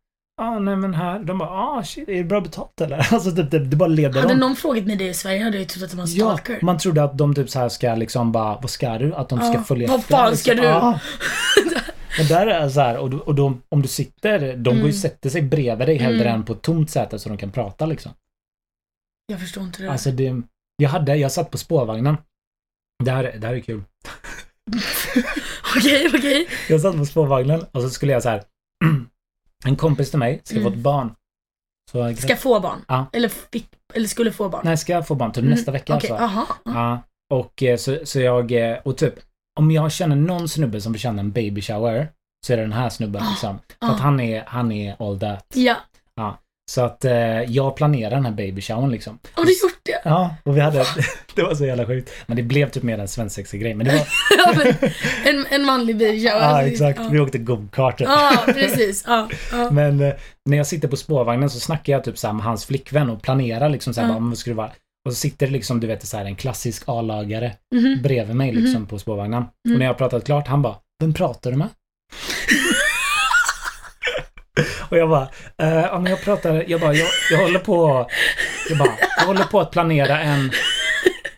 [0.43, 1.19] Ah, nej men här.
[1.19, 2.97] De bara, ah shit, är det bra betalt eller?
[3.15, 4.41] Alltså typ, det, det bara leder Hade dem.
[4.41, 6.59] någon frågat mig det i Sverige hade jag trott att det var en Ja, stalker.
[6.63, 9.15] man trodde att de typ så här ska liksom bara, vad ska du?
[9.15, 10.65] Att de ska Ja, följa vad fan ska liksom.
[10.67, 10.71] du?
[10.71, 11.01] Ja.
[12.19, 14.93] Men där är så här, och, och de, om du sitter, de går ju Mm.
[14.93, 16.35] sätter sig bredvid dig hellre Mm.
[16.35, 18.13] än på ett tomt säte så de kan prata liksom.
[19.27, 19.91] Jag förstår inte det.
[19.93, 20.43] Alltså det,
[20.77, 22.17] jag hade, jag satt på spårvagnen.
[23.05, 23.83] Det här, det här är kul.
[25.77, 26.49] Okej, okej.
[26.69, 28.43] Jag satt på spårvagnen och så skulle jag så här.
[29.65, 30.83] En kompis till mig ska få ett Mm.
[30.83, 31.15] barn.
[31.93, 32.85] Så, Ska få barn?
[32.89, 33.07] Ja.
[33.13, 34.61] Eller, fick, eller skulle få barn?
[34.65, 36.25] Nej, ska få barn typ Mm, nästa vecka Okej, alltså.
[36.25, 36.47] aha.
[36.65, 37.03] Ja.
[37.35, 39.15] Och eh, så, så jag, eh, och typ,
[39.59, 42.09] om jag känner någon snubbe som förtjänar en baby shower
[42.47, 43.59] så är det den här snubben Ah, liksom.
[43.81, 43.91] För ah.
[43.95, 45.47] att han är, han är all that.
[45.55, 45.77] Ja.
[46.71, 47.13] Så att eh,
[47.43, 49.19] jag planerar den här baby showern liksom.
[49.33, 50.01] Har du gjort det?
[50.05, 50.85] Ja, och vi hade,
[51.35, 52.11] det var så jävla sjukt.
[52.27, 53.75] Men det blev typ mer en svensexa grej.
[53.75, 54.01] Men det var,
[54.39, 54.91] Ja, men,
[55.37, 56.41] en, en manlig baby shower.
[56.41, 58.01] ja exakt, Ja, vi åkte go-kart.
[58.01, 59.05] ja precis.
[59.07, 59.71] Ja, ja.
[59.71, 60.15] Men eh,
[60.45, 63.23] när jag sitter på spårvagnen så snackar jag typ så här med hans flickvän och
[63.23, 64.19] planerar liksom så här, Ja.
[64.21, 64.71] vad ska det vara?
[65.07, 68.03] Och så sitter det liksom, du vet, så här, en klassisk A-lagare Mhm.
[68.03, 69.43] bredvid mig liksom på spårvagnen.
[69.43, 69.75] Mm.
[69.75, 71.69] Och när jag har pratat klart, han bara, vem pratar du med?
[74.89, 75.29] och jag bara,
[75.59, 78.07] eh, men jag pratar, jag bara, jag, jag håller på,
[78.69, 80.53] jag bara, jag håller på att planera en,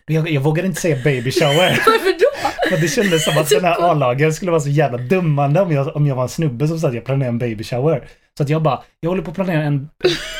[0.05, 1.69] jag, jag vågar inte säga baby shower.
[1.85, 2.29] Varför då?
[2.69, 5.95] För det kändes som att den här A-lagen skulle vara så jävla dömande om jag,
[5.95, 8.07] om jag var en snubbe som sa att jag planerar en baby shower.
[8.37, 9.89] Så att jag bara, jag håller på att planera en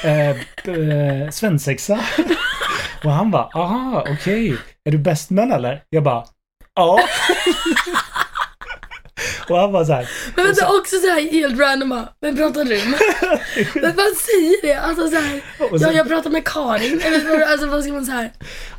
[0.04, 2.00] eh, eh, svensexa.
[3.04, 4.58] Och han bara, aha, okej.
[4.86, 5.84] Är du best man eller?
[5.90, 6.24] Jag bara,
[6.76, 7.00] ja.
[9.50, 12.70] Och han bara så här, Men vänta, också så här helt random vem pratar du
[12.70, 13.00] med?
[13.76, 14.74] Men vad säger det?
[14.74, 17.02] Alltså så här, och ja jag pratar med Karin.
[17.02, 18.30] Eller alltså vad ska man säga?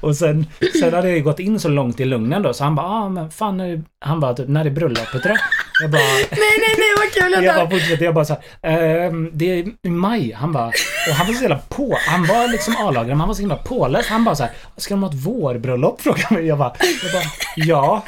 [0.00, 0.46] och sen,
[0.80, 3.08] sen hade jag ju gått in så långt i lugnen då, så han bara, ah
[3.08, 5.36] men fan, är det, han bara, typ, när är bröllopet då?
[5.82, 7.54] Jag bara, Nej nej nej vad kul Jag vänta.
[7.66, 10.32] bara fortsätter, jag bara så här, ehm, det är i maj.
[10.32, 10.66] Han bara,
[11.08, 11.96] och han var så jävla på.
[12.08, 14.08] Han var liksom A-lagare, men han var så himla påläst.
[14.08, 16.00] Han bara så här, ska de ha ett vårbröllop?
[16.02, 16.46] Frågade mig.
[16.46, 16.72] Jag bara,
[17.02, 17.22] jag bara,
[17.56, 18.04] ja.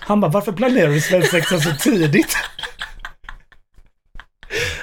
[0.00, 2.36] Han bara, varför planerar du svensexa så tidigt?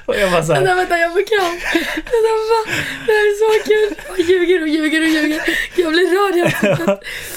[0.06, 1.54] Och jag bara så här, Vänta, vänta, jag får kram.
[1.94, 2.72] Vänta, va?
[3.06, 4.12] Det här är så kul.
[4.12, 5.42] Och ljuger och ljuger och ljuger.
[5.76, 6.54] Jag blir rörd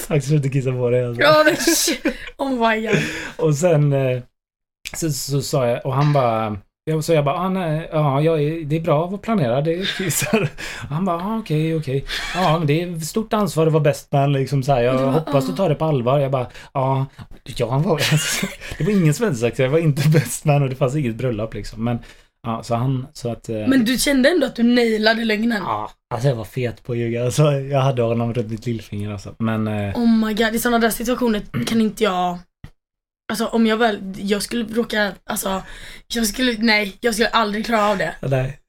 [0.07, 1.21] jag ska inte kissa på dig alltså.
[1.21, 1.55] Ja men.
[2.37, 2.99] Oh my god.
[3.37, 4.21] Och sen eh,
[4.97, 6.57] så, så sa jag, och han bara
[6.89, 9.73] jag, så jag bara, ah, nej, ja, jag är, det är bra att planera, det
[9.73, 10.49] är
[10.89, 12.05] han bara, ah, okej, okej.
[12.35, 14.81] Ja, men det är stort ansvar att vara bäst man liksom så här.
[14.81, 15.47] Jag var- hoppas ah.
[15.51, 16.19] du tar det på allvar.
[16.19, 17.05] Jag bara, ja,
[17.57, 20.95] jag var, alltså, det var ingen svensexa, jag var inte bäst man och det fanns
[20.95, 21.83] inget bröllop liksom.
[21.83, 21.99] Men,
[22.43, 23.49] ja, så han, så att...
[23.49, 25.61] eh, Men du kände ändå att du nailade lögnen?
[25.65, 27.25] Ja, alltså jag var fet på att ljuga.
[27.25, 29.35] Alltså, jag hade honom runt mitt lillfinger alltså.
[29.39, 32.37] Men, eh, Oh my god, i sådana där situationer kan inte jag
[33.29, 35.63] Alltså om jag väl, jag skulle råka, alltså
[36.07, 38.15] jag skulle, nej, jag skulle aldrig klara av det.
[38.21, 38.59] nej.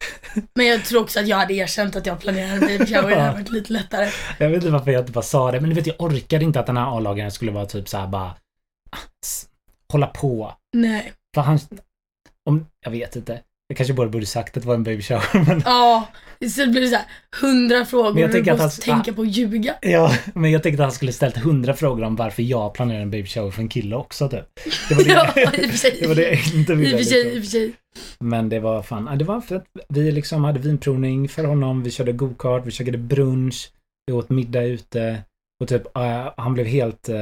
[0.55, 3.33] Men jag tror också att jag hade erkänt att jag planerade baby shower, det hade
[3.39, 4.11] varit lite lättare.
[4.39, 6.61] Jag vet inte varför jag inte bara sa det, men du vet jag orkade inte
[6.61, 8.35] att den här A-lagaren skulle vara typ så här bara
[8.91, 8.99] ah,
[9.93, 10.55] hålla på.
[10.73, 11.13] Nej.
[11.35, 11.59] För han,
[12.45, 13.41] om, jag vet inte.
[13.71, 16.09] Jag kanske bara borde sagt att det var en baby shower, men Ja,
[16.41, 17.05] istället blir det såhär
[17.41, 19.75] hundra frågor Men jag du tänker att måste han- tänka på att ljuga.
[19.83, 23.11] Ja, men jag tänkte att han skulle ställt hundra frågor om varför jag planerar en
[23.11, 24.47] baby shower för en kille också typ.
[24.89, 25.97] Det var det, Ja, i och för sig.
[26.01, 26.93] det, var det jag inte I ville.
[26.95, 27.73] och för sig, i och för sig.
[28.19, 31.91] Men det var fan, det var för att vi liksom hade vinprovning för honom, vi
[31.91, 33.71] körde go-kart, vi käkade brunch,
[34.07, 35.23] vi åt middag ute
[35.63, 35.83] och typ
[36.37, 37.17] han blev helt eh,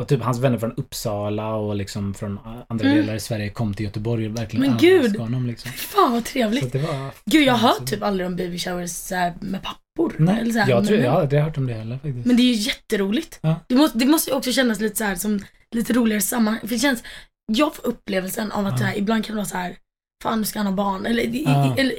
[0.00, 2.38] och typ hans vänner från Uppsala och liksom från
[2.68, 2.98] andra Mm.
[3.00, 5.16] delar i Sverige kom till Göteborg och verkligen Men gud!
[5.16, 5.70] honom liksom.
[5.72, 6.74] Fan vad trevligt.
[6.74, 7.10] var...
[7.24, 10.14] Gud, jag har hört typ aldrig om baby showers med pappor.
[10.18, 12.26] Nej, eller så här, jag tror, jag har aldrig hört om det heller faktiskt.
[12.26, 13.38] Men det är ju jätteroligt.
[13.42, 13.56] Ja.
[13.68, 16.60] Det, måste, det måste också kännas lite så här som lite roligare sammanhang.
[16.60, 17.02] För det känns,
[17.52, 18.86] jag får upplevelsen av att Ja.
[18.86, 19.76] här, ibland kan det vara så här,
[20.22, 21.06] fan du ska han ha barn.
[21.06, 21.74] Eller, i, Ja.
[21.76, 21.94] i, eller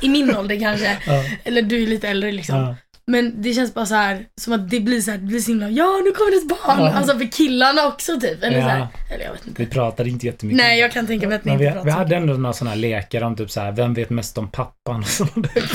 [0.00, 0.98] i min ålder kanske.
[1.44, 2.74] Eller du är lite äldre liksom.
[3.06, 3.12] Ja.
[3.12, 5.50] Men det känns bara så här som att det blir så här, det blir så
[5.50, 6.80] himla, ja nu kommer det ett barn.
[6.84, 6.92] Ja.
[6.92, 8.42] Alltså för killarna också typ.
[8.42, 8.62] Eller, Ja.
[8.64, 9.62] så här, eller jag vet inte.
[9.64, 10.56] Vi pratade inte jättemycket.
[10.64, 12.20] Nej jag kan tänka mig att ni Men vi, inte vi så hade mycket.
[12.22, 15.42] ändå några sådana här lekar om typ så här, vem vet mest om pappan och
[15.42, 15.62] där.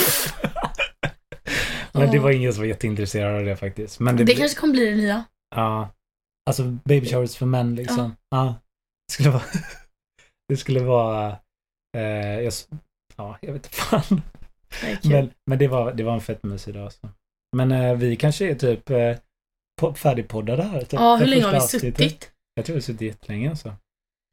[1.91, 2.23] Men det Ja.
[2.23, 3.99] var ingen som var jätteintresserad av det faktiskt.
[3.99, 5.23] Men det, Det kanske kommer bli det nya.
[5.55, 5.89] Ja.
[6.49, 8.15] Alltså baby showers för män liksom.
[8.29, 8.55] Ja.
[9.07, 9.43] Det skulle vara...
[10.49, 11.27] det skulle vara...
[11.97, 12.53] Eh, jag,
[13.17, 14.21] ja, jag vet inte fan.
[15.03, 16.91] Men, men det, var, det var en fett mysig dag.
[16.93, 17.09] Så.
[17.57, 19.15] Men eh, vi kanske är typ eh,
[19.81, 20.79] po- färdigpoddade här.
[20.79, 21.97] Typ, ja, hur länge har vi avsnittet.
[21.97, 22.31] suttit?
[22.55, 23.73] Jag tror vi har suttit jättelänge alltså.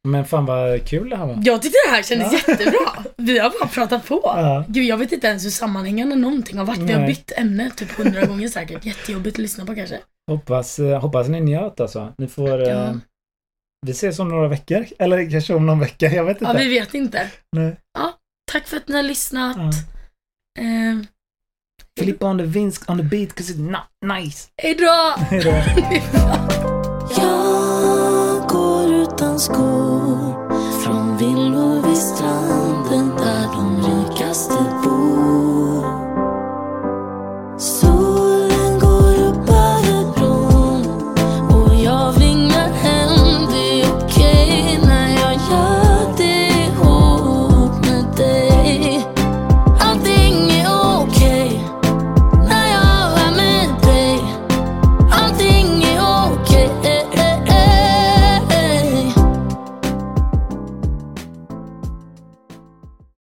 [0.07, 1.41] Men fan vad kul det här var.
[1.45, 2.39] Jag tyckte det här kändes Ja.
[2.53, 3.03] jättebra.
[3.17, 4.21] Vi har bara pratat på.
[4.23, 4.65] Ja.
[4.67, 6.79] Gud, jag vet inte ens hur sammanhängande någonting har varit.
[6.79, 7.07] Vi har Nej.
[7.07, 8.85] bytt ämne typ hundra gånger säkert.
[8.85, 9.99] Jättejobbigt att lyssna på kanske.
[10.31, 12.13] Hoppas, eh, hoppas ni njöt alltså.
[12.17, 12.61] Ni får...
[12.63, 12.93] Eh, Ja.
[13.85, 14.85] Vi ses om några veckor.
[14.99, 16.05] Eller kanske om någon vecka.
[16.11, 16.63] Jag vet Ja, inte.
[16.63, 17.31] vi vet inte.
[17.55, 17.75] Nej.
[18.51, 19.57] Tack för att ni har lyssnat.
[19.57, 19.69] Ja.
[20.63, 20.97] Eh,
[21.97, 23.83] Filippa on the vinsk on the beat 'cause it's not
[24.19, 24.47] nice.
[24.61, 25.13] hejdå!
[25.17, 25.49] Hejdå.
[27.17, 30.49] Jag går utan skor
[30.83, 34.53] från villor vid stranden där de rikaste